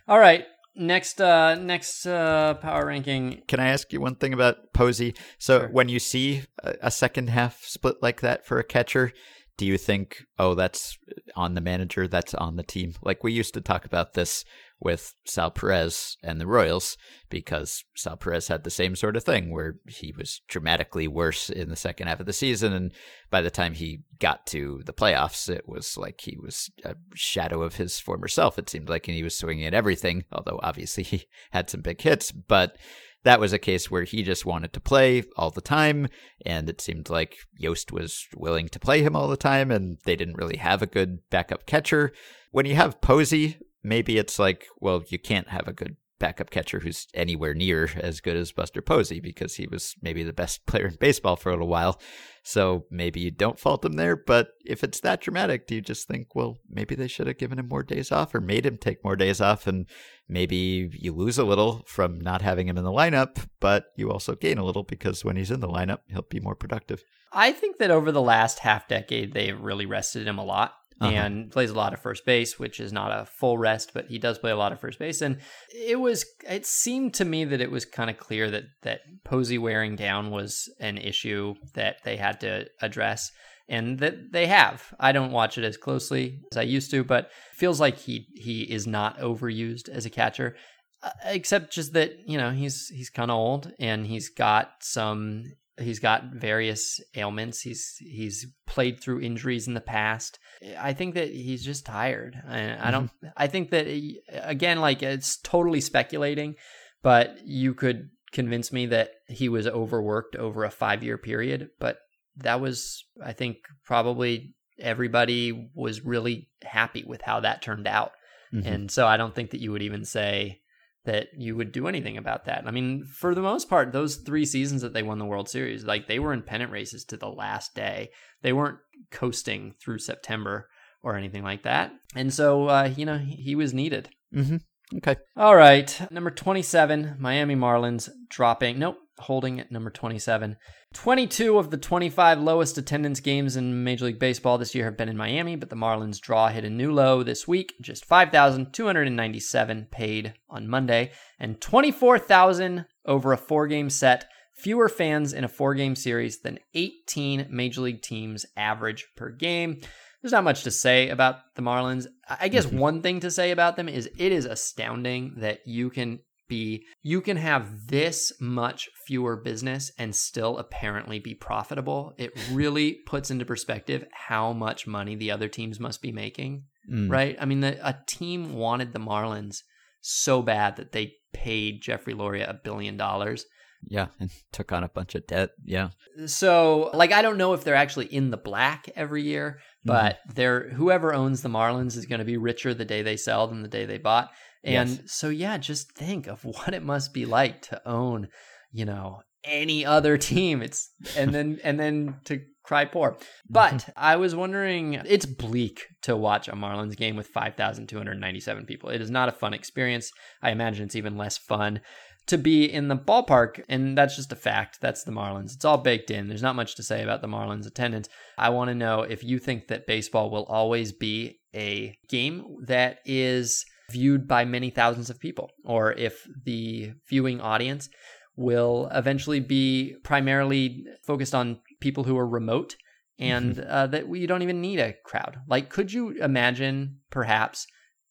[0.08, 0.44] All right.
[0.74, 3.42] Next, uh, next uh, power ranking.
[3.46, 5.14] Can I ask you one thing about Posey?
[5.38, 5.68] So Sure.
[5.68, 9.12] when you see a, a second half split like that for a catcher,
[9.56, 10.98] do you think, oh, that's
[11.36, 12.94] on the manager, that's on the team?
[13.02, 14.44] Like we used to talk about this
[14.80, 16.96] with Sal Perez and the Royals
[17.30, 21.68] because Sal Perez had the same sort of thing where he was dramatically worse in
[21.68, 22.72] the second half of the season.
[22.72, 22.92] And
[23.30, 27.62] by the time he got to the playoffs, it was like he was a shadow
[27.62, 28.58] of his former self.
[28.58, 32.00] It seemed like and he was swinging at everything, although obviously he had some big
[32.00, 32.32] hits.
[32.32, 32.76] But
[33.24, 36.08] that was a case where he just wanted to play all the time,
[36.44, 40.16] and it seemed like Yost was willing to play him all the time, and they
[40.16, 42.12] didn't really have a good backup catcher.
[42.50, 46.78] When you have Posey, maybe it's like, well, you can't have a good backup catcher
[46.78, 50.86] who's anywhere near as good as Buster Posey because he was maybe the best player
[50.86, 52.00] in baseball for a little while.
[52.44, 54.14] So maybe you don't fault him there.
[54.14, 57.58] But if it's that dramatic, do you just think, well, maybe they should have given
[57.58, 59.66] him more days off or made him take more days off?
[59.66, 59.86] And
[60.28, 64.36] maybe you lose a little from not having him in the lineup, but you also
[64.36, 67.02] gain a little because when he's in the lineup, he'll be more productive.
[67.32, 70.74] I think that over the last half decade, they've really rested him a lot.
[71.00, 71.10] Uh-huh.
[71.10, 74.18] And plays a lot of first base, which is not a full rest, but he
[74.18, 75.20] does play a lot of first base.
[75.20, 75.38] And
[75.74, 79.58] it was, it seemed to me that it was kind of clear that that Posey
[79.58, 83.32] wearing down was an issue that they had to address,
[83.68, 84.94] and that they have.
[85.00, 88.62] I don't watch it as closely as I used to, but feels like he he
[88.62, 90.54] is not overused as a catcher
[91.02, 95.44] uh, except just that you know he's he's kind of old and he's got some
[95.78, 100.38] he's got various ailments he's he's played through injuries in the past
[100.78, 103.86] i think that he's just tired i, I don't i think that
[104.30, 106.54] again like it's totally speculating
[107.02, 111.98] but you could convince me that he was overworked over a 5 year period but
[112.36, 118.12] that was i think probably everybody was really happy with how that turned out
[118.52, 118.66] Mhm.
[118.66, 120.60] and so I don't think that you would even say
[121.06, 122.64] that you would do anything about that.
[122.66, 125.84] I mean, for the most part, those three seasons that they won the World Series,
[125.86, 128.10] like they were in pennant races to the last day.
[128.42, 128.76] They weren't
[129.10, 130.68] coasting through September
[131.02, 131.92] or anything like that.
[132.14, 134.08] And so, uh, you know, he, he was needed.
[134.34, 134.56] Mm-hmm.
[134.98, 135.16] Okay.
[135.36, 136.00] All right.
[136.10, 138.78] Number 27, Miami Marlins dropping.
[138.78, 138.98] Nope.
[139.18, 140.56] Holding at number 27.
[140.94, 145.08] 22 of the 25 lowest attendance games in Major League Baseball this year have been
[145.08, 147.74] in Miami, but the Marlins draw hit a new low this week.
[147.80, 154.26] Just 5,297 paid on Monday and 24,000 over a four game set.
[154.62, 159.80] Fewer fans in a four game series than 18 Major League teams average per game.
[160.22, 162.06] There's not much to say about the Marlins.
[162.28, 162.78] I guess Mhm.
[162.78, 167.20] one thing to say about them is it is astounding that you can be you
[167.22, 172.12] can have this much fewer business and still apparently be profitable.
[172.18, 177.10] It really puts into perspective how much money the other teams must be making, Mm.
[177.10, 177.36] right?
[177.40, 179.58] I mean, the, a team wanted the Marlins
[180.02, 183.46] so bad that they paid Jeffrey Loria a billion dollars.
[183.86, 184.08] Yeah.
[184.20, 185.50] And took on a bunch of debt.
[185.64, 185.90] Yeah.
[186.26, 189.88] So, like, I don't know if they're actually in the black every year, mm-hmm.
[189.88, 193.46] but they're whoever owns the Marlins is going to be richer the day they sell
[193.46, 194.30] than the day they bought.
[194.64, 195.00] And Yes.
[195.06, 198.28] so, yeah, just think of what it must be like to own,
[198.70, 200.62] you know, any other team.
[200.62, 203.12] It's and then and then to cry poor.
[203.12, 203.20] Mm-hmm.
[203.50, 207.98] But I was wondering, it's bleak to watch a Marlins game with five thousand two
[207.98, 208.90] hundred ninety-seven people.
[208.90, 210.10] It is not a fun experience.
[210.42, 211.80] I imagine it's even less fun
[212.26, 214.80] to be in the ballpark, and that's just a fact.
[214.80, 215.54] That's the Marlins.
[215.54, 216.28] It's all baked in.
[216.28, 218.08] There's not much to say about the Marlins' attendance.
[218.38, 222.98] I want to know if you think that baseball will always be a game that
[223.04, 227.88] is viewed by many thousands of people, or if the viewing audience
[228.36, 232.76] will eventually be primarily focused on people who are remote
[233.18, 235.36] and uh, that we don't even need a crowd.
[235.46, 237.66] Like, could you imagine perhaps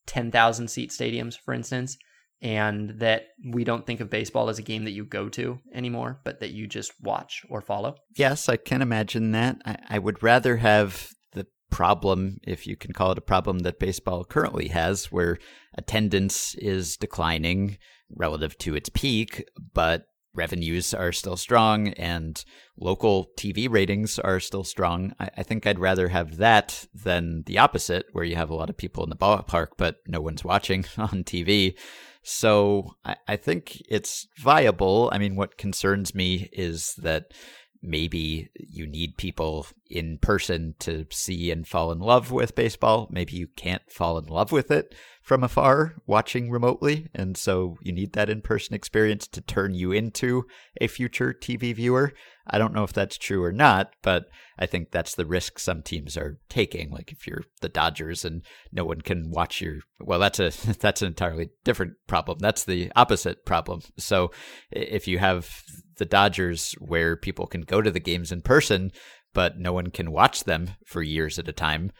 [0.06, 1.98] 10,000 seat stadiums, for instance,
[2.42, 6.20] and that we don't think of baseball as a game that you go to anymore,
[6.24, 7.96] but that you just watch or follow?
[8.16, 9.58] Yes, I can imagine that.
[9.66, 13.80] I, I would rather have the problem, if you can call it a problem, that
[13.80, 15.38] baseball currently has, where
[15.76, 17.78] attendance is declining
[18.10, 22.46] relative to its peak, but revenues are still strong and
[22.78, 25.14] local TV ratings are still strong.
[25.20, 28.70] I, I think I'd rather have that than the opposite, where you have a lot
[28.70, 31.76] of people in the ballpark, but no one's watching on TV.
[32.24, 35.10] So I, I think it's viable.
[35.12, 37.34] I mean, what concerns me is that
[37.82, 43.08] maybe you need people in person to see and fall in love with baseball.
[43.12, 47.08] Maybe you can't fall in love with it from afar watching remotely.
[47.14, 50.46] And so you need that in person experience to turn you into
[50.80, 52.14] a future TV viewer.
[52.48, 54.26] I don't know if that's true or not, but
[54.58, 56.92] I think that's the risk some teams are taking.
[56.92, 61.02] Like if you're the Dodgers and no one can watch your well, that's a that's
[61.02, 62.40] an entirely different problem.
[62.40, 63.82] That's the opposite problem.
[63.98, 64.32] So
[64.72, 65.64] if you have
[66.02, 68.92] the Dodgers where people can go to the games in person,
[69.36, 71.92] but no one can watch them for years at a time,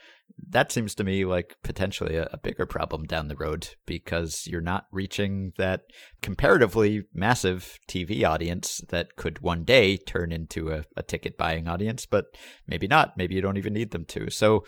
[0.50, 4.60] that seems to me like potentially a, a, bigger problem down the road because you're
[4.60, 5.82] not reaching that
[6.24, 12.08] comparatively massive TV audience that could one day turn into a, a ticket buying audience,
[12.08, 12.26] but
[12.66, 13.16] maybe not.
[13.18, 14.32] Maybe you don't even need them to.
[14.32, 14.66] So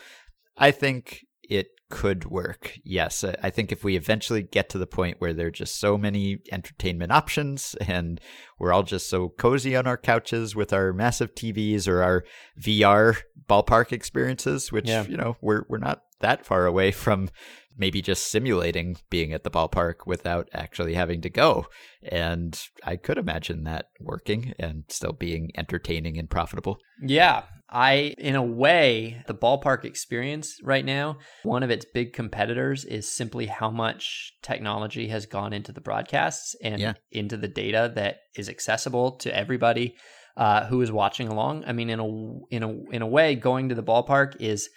[0.56, 2.78] I think it could work.
[2.82, 5.96] Yes, I think if we eventually get to the point where there are just so
[5.96, 8.20] many entertainment options and
[8.58, 12.24] we're all just so cozy on our couches with our massive TVs or our
[12.60, 13.18] VR
[13.48, 15.04] ballpark experiences, which yeah.
[15.04, 17.28] you know we're we're not that far away from
[17.76, 21.66] maybe just simulating being at the ballpark without actually having to go.
[22.02, 26.78] And I could imagine that working and still being entertaining and profitable.
[27.02, 27.44] Yeah.
[27.70, 33.10] I, in a way, the ballpark experience right now, one of its big competitors is
[33.10, 36.92] simply how much technology has gone into the broadcasts and yeah.
[37.10, 39.96] into the data that is accessible to everybody
[40.36, 41.64] uh, who is watching along.
[41.66, 42.06] I mean, in a
[42.54, 44.68] in a in a way, going to the ballpark is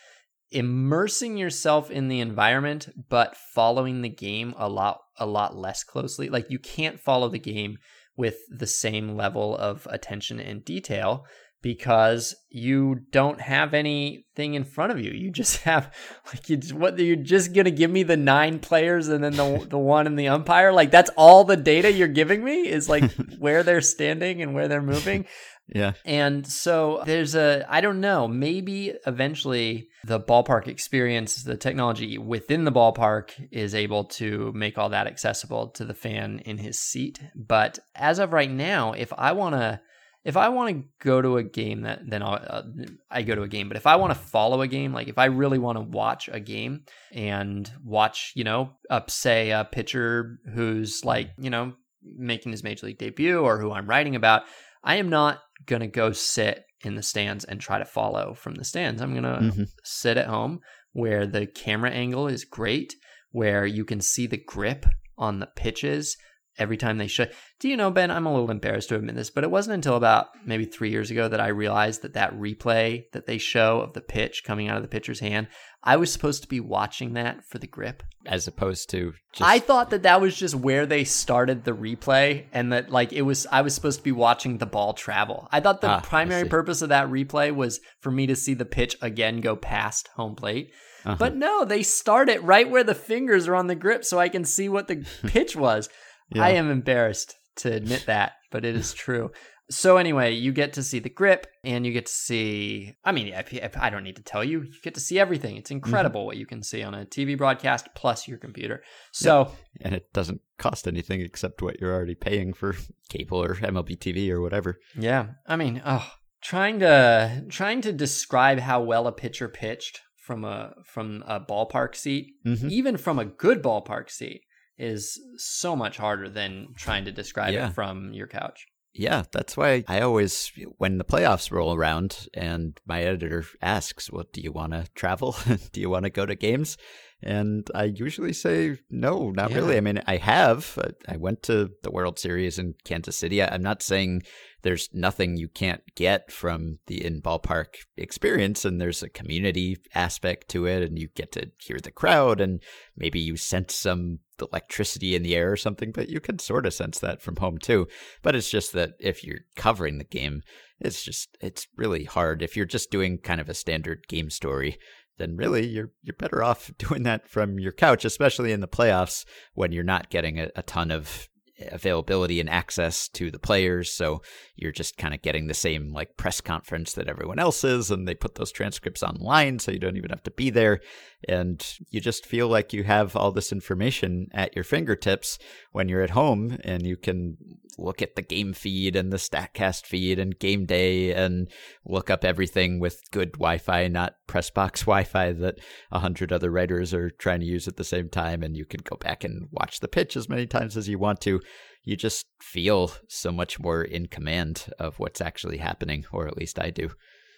[0.52, 6.30] immersing yourself in the environment but following the game a lot a lot less closely
[6.30, 7.78] like you can't follow the game
[8.16, 11.26] with the same level of attention and detail
[11.62, 15.12] because you don't have anything in front of you.
[15.12, 15.94] You just have
[16.28, 19.78] like you what you're just gonna give me the nine players and then the the
[19.78, 20.72] one in the umpire.
[20.72, 24.68] Like that's all the data you're giving me is like where they're standing and where
[24.68, 25.26] they're moving.
[25.74, 25.94] Yeah.
[26.06, 32.64] And so there's a, I don't know, maybe eventually the ballpark experience, the technology within
[32.64, 37.20] the ballpark is able to make all that accessible to the fan in his seat.
[37.36, 39.82] But as of right now, if I want to,
[40.24, 42.64] if I want to go to a game, that then I'll, uh,
[43.10, 43.68] I go to a game.
[43.68, 46.30] But if I want to follow a game, like if I really want to watch
[46.32, 52.52] a game and watch, you know, up say a pitcher who's like, you know, making
[52.52, 54.44] his major league debut or who I'm writing about,
[54.84, 58.56] I am not going to go sit in the stands and try to follow from
[58.56, 59.02] the stands.
[59.02, 59.64] I'm going to mm-hmm.
[59.84, 60.60] sit at home
[60.94, 62.96] where the camera angle is great,
[63.32, 64.86] where you can see the grip
[65.18, 66.18] on the pitches
[66.60, 67.26] every time they show.
[67.60, 68.12] Do you know, Ben?
[68.12, 71.12] I'm a little embarrassed to admit this, but it wasn't until about maybe three years
[71.12, 74.78] ago that I realized that that replay that they show of the pitch coming out
[74.78, 75.48] of the pitcher's hand,
[75.84, 78.04] I was supposed to be watching that for the grip.
[78.26, 79.50] As opposed to just...
[79.50, 83.22] I thought that that was just where they started the replay and that like it
[83.22, 85.48] was I was supposed to be watching the ball travel.
[85.52, 88.66] I thought the ah, primary purpose of that replay was for me to see the
[88.66, 90.74] pitch again go past home plate.
[91.06, 91.16] Uh-huh.
[91.18, 94.28] But no, they start it right where the fingers are on the grip so I
[94.28, 95.88] can see what the pitch was.
[96.34, 96.44] Yeah.
[96.44, 99.32] I am embarrassed to admit that, but it is true.
[99.70, 102.94] So anyway, you get to see the grip, and you get to see.
[103.04, 104.62] I mean, I don't need to tell you.
[104.62, 105.58] You get to see everything.
[105.58, 106.28] It's incredible mm-hmm.
[106.28, 108.82] what you can see on a TV broadcast plus your computer.
[109.12, 109.88] So, yeah.
[109.88, 112.76] and it doesn't cost anything except what you're already paying for
[113.10, 114.78] cable or MLB TV or whatever.
[114.98, 120.46] Yeah, I mean, oh, trying to trying to describe how well a pitcher pitched from
[120.46, 122.70] a from a ballpark seat, mm-hmm.
[122.70, 124.44] even from a good ballpark seat,
[124.78, 127.70] is so much harder than trying to describe yeah.
[127.70, 128.68] it from your couch.
[128.98, 134.26] Yeah, that's why I always, when the playoffs roll around and my editor asks, Well,
[134.34, 135.36] do you want to travel?
[135.72, 136.78] do you want to go to games?
[137.22, 139.58] And I usually say, No, not yeah.
[139.58, 139.78] really.
[139.78, 140.80] I mean, I have.
[141.08, 143.44] I went to the World Series in Kansas City.
[143.44, 144.24] I'm not saying
[144.64, 150.50] there's nothing you can't get from the in ballpark experience and there's a community aspect
[150.50, 152.64] to it and you get to hear the crowd and
[152.96, 156.74] maybe you sense some electricity in the air or something but you can sort of
[156.74, 157.88] sense that from home too
[158.22, 160.42] but it's just that if you're covering the game
[160.80, 164.78] it's just it's really hard if you're just doing kind of a standard game story
[165.18, 169.26] then really you're you're better off doing that from your couch especially in the playoffs
[169.54, 171.28] when you're not getting a, a ton of
[171.72, 173.92] availability and access to the players.
[173.92, 174.22] So
[174.56, 178.08] you're just kind of getting the same like press conference that everyone else is, and
[178.08, 180.82] they put those transcripts online so you don't even have to be there.
[181.28, 185.38] And you just feel like you have all this information at your fingertips
[185.72, 187.38] when you're at home and you can
[187.78, 191.48] look at the game feed and the StatCast feed and game day and
[191.86, 195.60] look up everything with good Wi-Fi, not Pressbox Wi-Fi that
[195.92, 198.42] a hundred other writers are trying to use at the same time.
[198.42, 201.22] And you can go back and watch the pitch as many times as you want
[201.22, 201.42] to
[201.88, 206.60] you just feel so much more in command of what's actually happening, or at least
[206.60, 206.90] I do.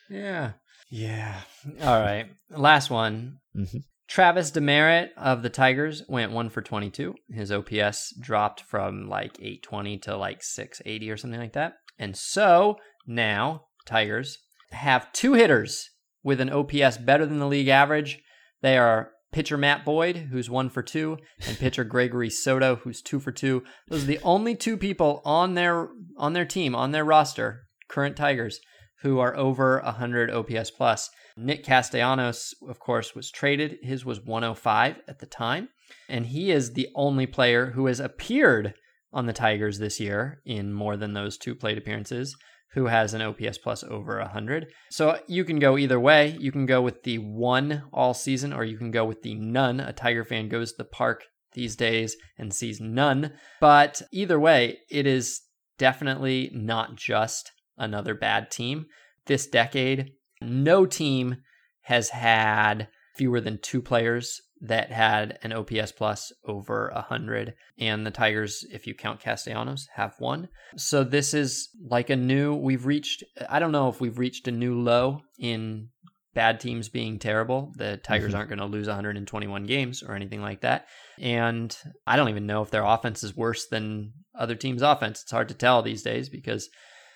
[0.09, 0.53] Yeah.
[0.89, 1.35] Yeah.
[1.81, 2.27] All right.
[2.49, 3.37] Last one.
[3.55, 3.79] Mm-hmm.
[4.07, 7.13] Travis Demeritte of the Tigers went one for 22.
[7.29, 11.73] His OPS dropped from like 820 to like 680 or something like that.
[11.99, 14.39] And so now Tigers
[14.71, 15.91] have two hitters
[16.23, 18.19] with an OPS better than the league average.
[18.61, 21.17] They are pitcher Matt Boyd, who's one for two,
[21.47, 23.63] and pitcher Gregory Soto, who's two for two.
[23.87, 28.15] Those are the only two people on their on their team, on their roster, current
[28.15, 28.59] Tigers,
[29.01, 31.09] who are over 100 OPS plus.
[31.37, 33.77] Nick Castellanos, of course, was traded.
[33.81, 35.69] His was 105 at the time,
[36.09, 38.73] and he is the only player who has appeared
[39.13, 42.35] on the Tigers this year in more than those two plate appearances
[42.73, 44.67] who has an OPS plus over 100.
[44.91, 46.37] So you can go either way.
[46.39, 49.79] You can go with the one all season, or you can go with the none.
[49.79, 51.23] A Tiger fan goes to the park
[51.53, 53.33] these days and sees none.
[53.59, 55.41] But either way, it is
[55.77, 58.86] definitely not just another bad team.
[59.25, 60.11] This decade,
[60.41, 61.38] no team
[61.82, 67.53] has had fewer than two players that had an OPS plus over 100.
[67.77, 70.49] And the Tigers, if you count Castellanos, have one.
[70.75, 74.51] So this is like a new, we've reached, I don't know if we've reached a
[74.51, 75.89] new low in
[76.34, 77.73] bad teams being terrible.
[77.77, 78.38] The Tigers mm-hmm.
[78.38, 80.88] aren't going to lose 121 games or anything like that.
[81.19, 81.75] And
[82.05, 85.21] I don't even know if their offense is worse than other teams' offense.
[85.21, 86.69] It's hard to tell these days because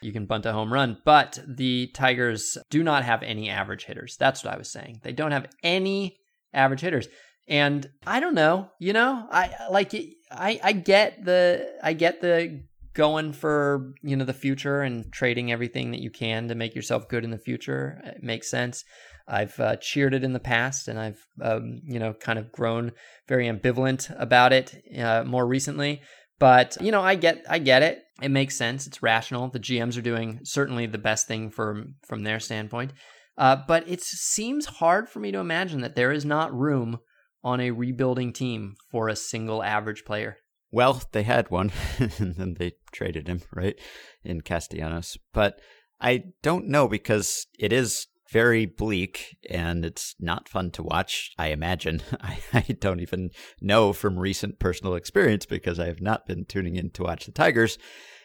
[0.03, 0.97] you can bunt a home run.
[1.05, 4.17] But the Tigers do not have any average hitters.
[4.17, 5.01] That's what I was saying.
[5.03, 6.17] They don't have any
[6.53, 7.07] average hitters.
[7.47, 9.93] And I don't know, you know, I like
[10.31, 15.51] I I get the I get the going for, you know, the future and trading
[15.51, 17.99] everything that you can to make yourself good in the future.
[18.05, 18.85] It makes sense.
[19.27, 22.91] I've uh, cheered it in the past and I've um, you know, kind of grown
[23.27, 26.01] very ambivalent about it uh, more recently.
[26.43, 28.03] But you know, I get I get it.
[28.21, 28.85] It makes sense.
[28.85, 29.47] It's rational.
[29.47, 32.91] The GMs are doing certainly the best thing from from their standpoint.
[33.37, 36.99] Uh, but it seems hard for me to imagine that there is not room
[37.45, 40.35] on a rebuilding team for a single average player?
[40.69, 41.71] Well, they had one,
[42.17, 43.79] and then they traded him, right,
[44.25, 45.17] in Castellanos.
[45.31, 45.61] But
[46.01, 51.49] I don't know because it is very bleak and it's not fun to watch, I
[51.49, 52.01] imagine.
[52.21, 53.29] I, I, don't even
[53.61, 57.31] know from recent personal experience because I have not been tuning in to watch the
[57.31, 57.77] Tigers.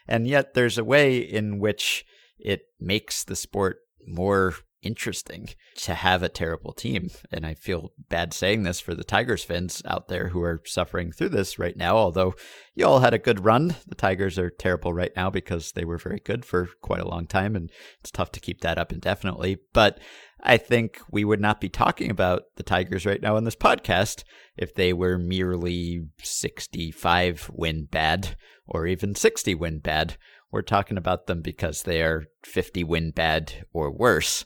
[0.09, 2.07] And yet there's a way in which
[2.39, 7.11] it makes the sport more interesting to have a terrible team.
[7.31, 11.13] And I feel bad saying this for the Tigers fans out there who are suffering
[11.13, 11.97] through this right now.
[11.97, 12.35] Although
[12.75, 15.99] you all had a good run, the Tigers are terrible right now because they were
[15.99, 17.57] very good for quite a long time.
[17.57, 17.71] And
[18.01, 19.59] it's tough to keep that up indefinitely.
[19.73, 19.99] But
[20.43, 24.23] I think we would not be talking about the Tigers right now on this podcast
[24.57, 30.17] if they were merely 65 win bad or even 60 win bad.
[30.51, 34.45] We're talking about them because they are 50 win bad or worse.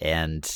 [0.00, 0.48] And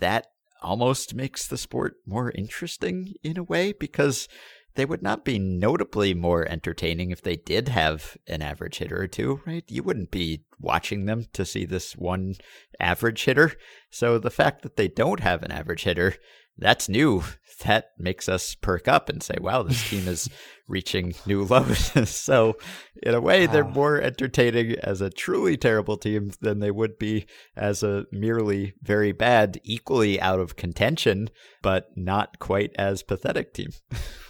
[0.00, 0.26] that
[0.62, 4.28] almost makes the sport more interesting in a way because
[4.74, 9.06] they would not be notably more entertaining if they did have an average hitter or
[9.06, 9.64] two, right?
[9.68, 12.36] You wouldn't be watching them to see this one
[12.80, 13.52] average hitter.
[13.90, 16.14] So the fact that they don't have an average hitter
[16.58, 17.24] that's new.
[17.64, 20.28] That makes us perk up and say, wow, this team is
[20.68, 21.92] reaching new lows.
[22.10, 22.56] so,
[23.02, 27.26] in a way, they're more entertaining as a truly terrible team than they would be
[27.56, 31.28] as a merely very bad, equally out of contention,
[31.62, 33.70] but not quite as pathetic team.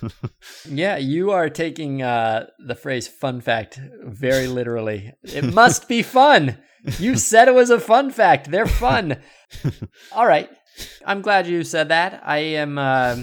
[0.68, 5.12] yeah, you are taking uh, the phrase fun fact very literally.
[5.22, 6.58] It must be fun.
[6.98, 8.50] You said it was a fun fact.
[8.50, 9.18] They're fun.
[10.12, 10.50] All right.
[11.06, 12.22] I'm glad you said that.
[12.24, 13.16] I am uh,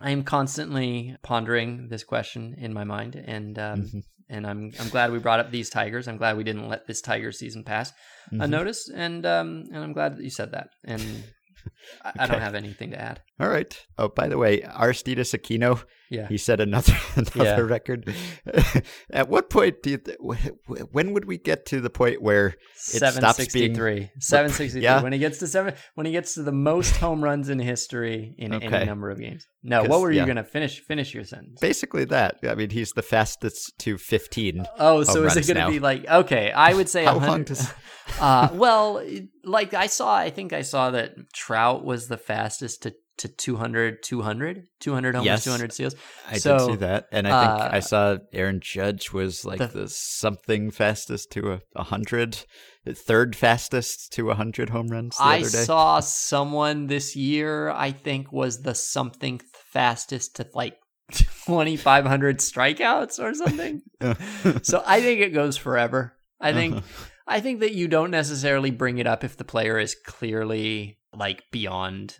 [0.00, 3.98] I am constantly pondering this question in my mind, and um, mm-hmm.
[4.28, 6.08] and I'm I'm glad we brought up these tigers.
[6.08, 8.40] I'm glad we didn't let this tiger season pass mm-hmm.
[8.40, 10.68] unnoticed, and um, and I'm glad that you said that.
[10.84, 11.02] And
[12.04, 12.18] I, okay.
[12.20, 13.20] I don't have anything to add.
[13.40, 13.76] All right.
[13.98, 15.82] Oh, by the way, Aristides Aquino
[16.12, 16.28] yeah.
[16.28, 17.60] He set another another yeah.
[17.60, 18.14] record.
[19.10, 20.18] At what point do you th-
[20.90, 22.48] when would we get to the point where
[22.92, 25.02] it stops being 763 yeah.
[25.02, 28.34] when he gets to 7 when he gets to the most home runs in history
[28.36, 28.66] in okay.
[28.66, 29.46] any number of games.
[29.62, 30.26] No, what were you yeah.
[30.26, 31.60] going to finish finish your sentence?
[31.60, 32.36] Basically that.
[32.46, 34.66] I mean, he's the fastest to 15.
[34.78, 37.72] Oh, so is it going to be like okay, I would say How long does
[38.20, 39.02] uh well,
[39.44, 44.02] like I saw I think I saw that Trout was the fastest to to 200,
[44.02, 45.94] 200, 200 homers, yes, 200 steals.
[46.28, 47.06] I so, did see that.
[47.12, 51.52] And I think uh, I saw Aaron Judge was like the, the something fastest to
[51.52, 52.44] a 100,
[52.94, 55.16] third fastest to a 100 home runs.
[55.20, 60.76] I saw someone this year, I think, was the something fastest to like
[61.12, 63.82] 2,500 strikeouts or something.
[64.62, 66.16] so I think it goes forever.
[66.40, 66.82] I think
[67.26, 71.44] I think that you don't necessarily bring it up if the player is clearly like
[71.52, 72.16] beyond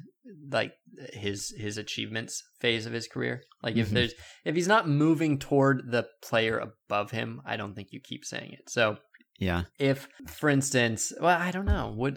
[0.50, 0.72] like
[1.12, 3.42] his his achievements phase of his career.
[3.62, 3.94] Like if Mhm.
[3.94, 4.14] there's
[4.44, 8.52] if he's not moving toward the player above him, I don't think you keep saying
[8.52, 8.68] it.
[8.70, 8.98] So
[9.38, 9.64] Yeah.
[9.78, 12.16] if for instance well i don't know would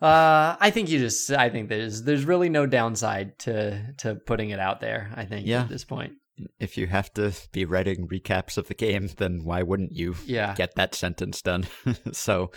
[0.00, 4.50] uh i think you just i think there's there's really no downside to to putting
[4.50, 5.62] it out there i think Yeah.
[5.62, 6.12] at this point
[6.58, 10.54] If you have to be writing recaps of the game, then why wouldn't you yeah
[10.54, 11.66] get that sentence done?
[12.12, 12.50] so,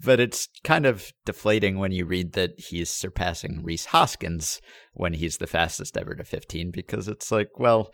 [0.00, 4.60] but it's kind of deflating when you read that he's surpassing Rhys Hoskins
[4.92, 7.92] when he's the fastest ever to 15 because it's like, well,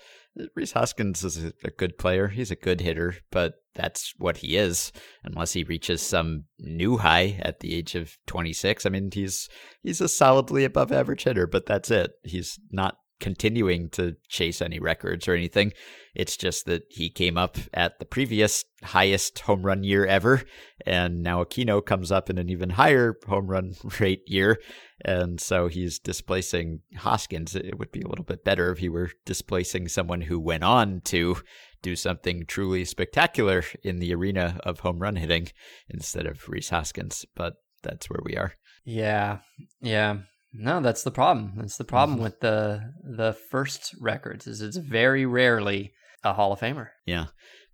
[0.55, 2.29] Rhys Hoskins is a, a good player.
[2.29, 4.93] He's a good hitter, but that's what he is
[5.25, 8.87] unless he reaches some new high at the age of 26.
[8.87, 9.49] I mean, he's
[9.83, 12.13] he's a solidly above average hitter, but that's it.
[12.23, 15.73] He's not continuing to chase any records or anything.
[16.13, 20.43] It's just that he came up at the previous highest home run year ever,
[20.85, 24.59] and now Aquino comes up in an even higher home run rate year,
[25.05, 27.55] and so he's displacing Hoskins.
[27.55, 31.01] It would be a little bit better if he were displacing someone who went on
[31.05, 31.37] to
[31.81, 35.49] do something truly spectacular in the arena of home run hitting
[35.89, 38.55] instead of Rhys Hoskins, but that's where we are.
[38.85, 39.39] yeah
[39.81, 40.19] yeah
[40.53, 42.23] no that's the problem that's the problem Mhm.
[42.23, 45.93] with the the first records is it's very rarely
[46.25, 47.27] a hall of famer Yeah,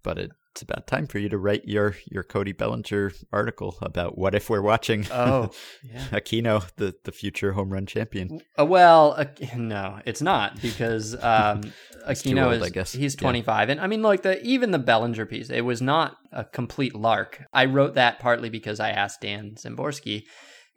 [0.02, 4.34] but it's about time for you to write your your Cody Bellinger article about what
[4.34, 5.50] if we're watching oh
[5.84, 8.40] yeah Aquino, the the future home run champion.
[8.58, 9.26] Uh, well, uh,
[9.56, 11.60] no, it's not because um,
[12.08, 12.92] Aquino old, is I guess.
[12.92, 13.20] he's Yeah.
[13.20, 16.94] 25, and I mean, like the even the Bellinger piece, it was not a complete
[16.94, 17.44] lark.
[17.52, 20.24] I wrote that partly because I asked Dan Szymborski,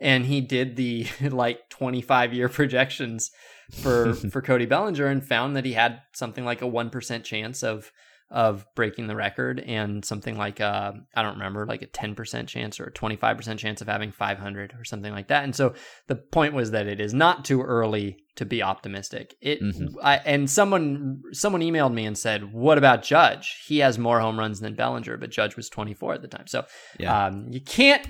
[0.02, 3.32] and he did the like 25 year projections
[3.72, 7.64] for for Cody Bellinger and found that he had something like a one percent chance
[7.64, 7.91] of
[8.30, 12.80] of breaking the record and something like uh I don't remember like a 10% chance
[12.80, 15.44] or a 25% chance of having 500 or something like that.
[15.44, 15.73] And so
[16.07, 19.35] the point was that it is not too early to be optimistic.
[19.41, 19.95] It Mhm.
[20.01, 23.61] I, and someone someone emailed me and said, "What about Judge?
[23.67, 26.65] He has more home runs than Bellinger, but Judge was 24 at the time." So
[26.99, 27.27] Yeah.
[27.27, 28.07] um, you can't.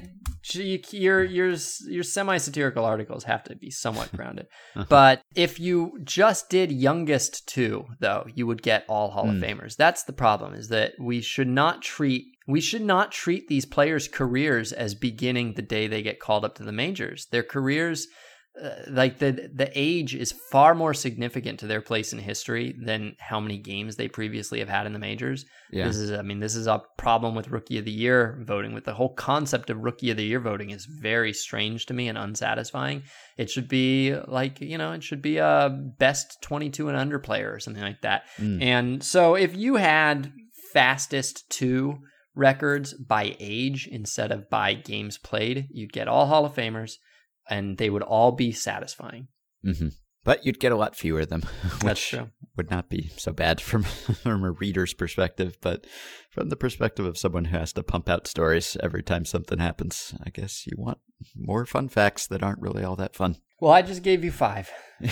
[0.53, 1.56] You, your your
[1.88, 4.48] your semi satirical articles have to be somewhat grounded.
[4.76, 4.85] Uh-huh.
[4.89, 9.38] But if you just did youngest two, though, you would get all Hall Mm.
[9.38, 9.76] of Famers.
[9.76, 10.53] That's the problem.
[10.53, 15.53] Is that we should not treat we should not treat these players' careers as beginning
[15.53, 17.27] the day they get called up to the majors.
[17.27, 18.07] Their careers
[18.60, 23.15] uh, like the the age is far more significant to their place in history than
[23.18, 25.45] how many games they previously have had in the majors.
[25.72, 25.88] yeah.
[25.88, 28.84] This is I mean this is a problem with rookie of the year voting with
[28.84, 32.18] the whole concept of rookie of the year voting is very strange to me and
[32.18, 33.03] unsatisfying.
[33.38, 37.53] It should be like, you know, it should be a best 22 and under player
[37.53, 38.23] or something like that.
[38.38, 38.61] Mm.
[38.61, 40.34] And so if you had
[40.73, 41.99] fastest 2
[42.36, 46.95] records by age instead of by games played, you'd get all Hall of Famers
[47.50, 49.28] and they would all be satisfying.
[49.64, 49.90] hmm
[50.24, 52.30] But you'd get a lot fewer of them, That's which true.
[52.58, 53.84] would not be so bad from
[54.24, 55.58] from a reader's perspective.
[55.62, 55.86] But
[56.30, 60.14] from the perspective of someone who has to pump out stories every time something happens,
[60.24, 61.00] I guess you want
[61.36, 63.38] more fun facts that aren't really all that fun.
[63.60, 64.70] Well, I just gave you five.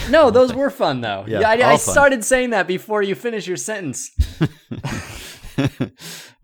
[0.09, 1.25] No, those were fun though.
[1.27, 1.79] Yeah, I, I fun.
[1.79, 4.09] started saying that before you finish your sentence.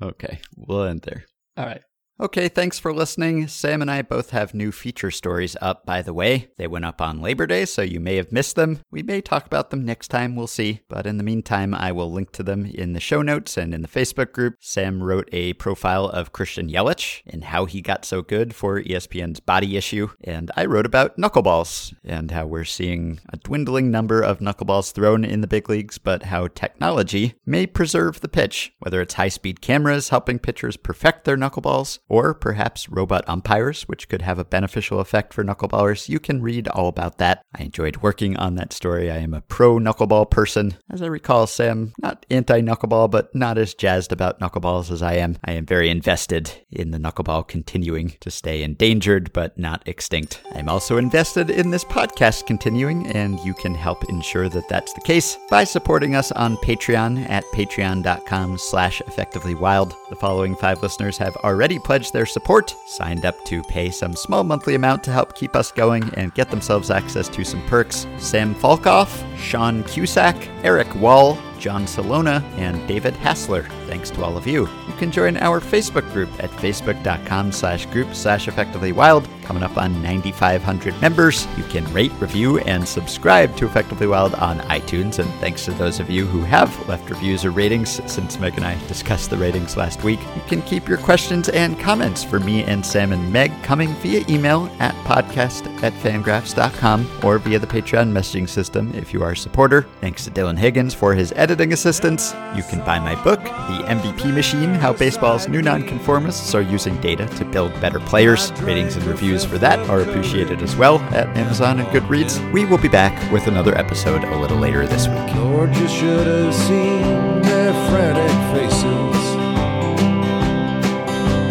[0.01, 1.23] okay, we'll end there.
[1.57, 1.81] All right.
[2.17, 3.49] Okay, thanks for listening.
[3.49, 6.47] Sam and I both have new feature stories up, by the way.
[6.57, 8.79] They went up on Labor Day, so you may have missed them.
[8.89, 10.79] We may talk about them next time, we'll see.
[10.87, 13.81] But in the meantime, I will link to them in the show notes and in
[13.81, 14.55] the Facebook group.
[14.61, 19.41] Sam wrote a profile of Christian Yelich and how he got so good for ESPN's
[19.41, 20.07] body issue.
[20.23, 25.25] And I wrote about knuckleballs and how we're seeing a dwindling number of knuckleballs thrown
[25.25, 29.59] in the big leagues, but how technology may preserve the pitch, whether it's high speed
[29.59, 34.99] cameras helping pitchers perfect their knuckleballs, or perhaps robot umpires, which could have a beneficial
[34.99, 36.09] effect for knuckleballers.
[36.09, 37.41] You can read all about that.
[37.57, 39.09] I enjoyed working on that story.
[39.09, 40.77] I am a pro knuckleball person.
[40.89, 45.13] As I recall, Sam, not anti knuckleball, but not as jazzed about knuckleballs as I
[45.15, 45.37] am.
[45.43, 50.41] I am very invested in the knuckleball continuing to stay endangered, but not extinct.
[50.53, 55.01] I'm also invested in this podcast continuing, and you can help ensure that that's the
[55.01, 59.93] case by supporting us on Patreon at patreon.com slash effectivelywild.
[60.09, 64.43] The following five listeners have already pledged their support, signed up to pay some small
[64.43, 68.05] monthly amount to help keep us going and get themselves access to some perks.
[68.17, 73.63] Sam Falkoff, Sean Cusack, Eric Wall, John Salona, and David Hassler.
[73.87, 74.69] Thanks to all of you.
[74.87, 79.27] You can join our Facebook group at facebook.com slash group slash effectively wild.
[79.45, 81.47] Coming up on 9,500 members.
[81.55, 85.19] You can rate, review, and subscribe to Effectively Wild on iTunes.
[85.19, 88.65] And thanks to those of you who have left reviews or ratings since Meg and
[88.65, 90.19] I discussed the ratings last week.
[90.35, 94.25] You can keep your questions and comments for me and Sam and Meg coming via
[94.27, 99.37] email at podcast at fangraphs.com or via the Patreon messaging system if you are a
[99.37, 99.83] supporter.
[100.01, 102.33] Thanks to Dylan Higgins for his editing assistance.
[102.53, 107.27] You can buy my book, The MVP Machine How Baseball's New Nonconformists Are Using Data
[107.37, 108.51] to Build Better Players.
[108.61, 112.35] Ratings and reviews for that are appreciated as well at Amazon and Goodreads.
[112.51, 115.33] We will be back with another episode a little later this week.
[115.35, 119.15] Lord, you should have seen their frantic faces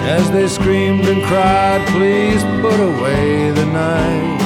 [0.05, 4.43] as they screamed and cried, Please put away the knife.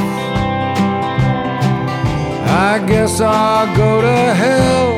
[2.47, 4.98] I guess I'll go to hell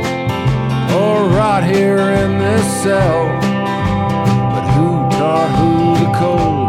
[0.92, 3.26] or rot here in this cell.
[4.52, 6.59] But who taught who the code?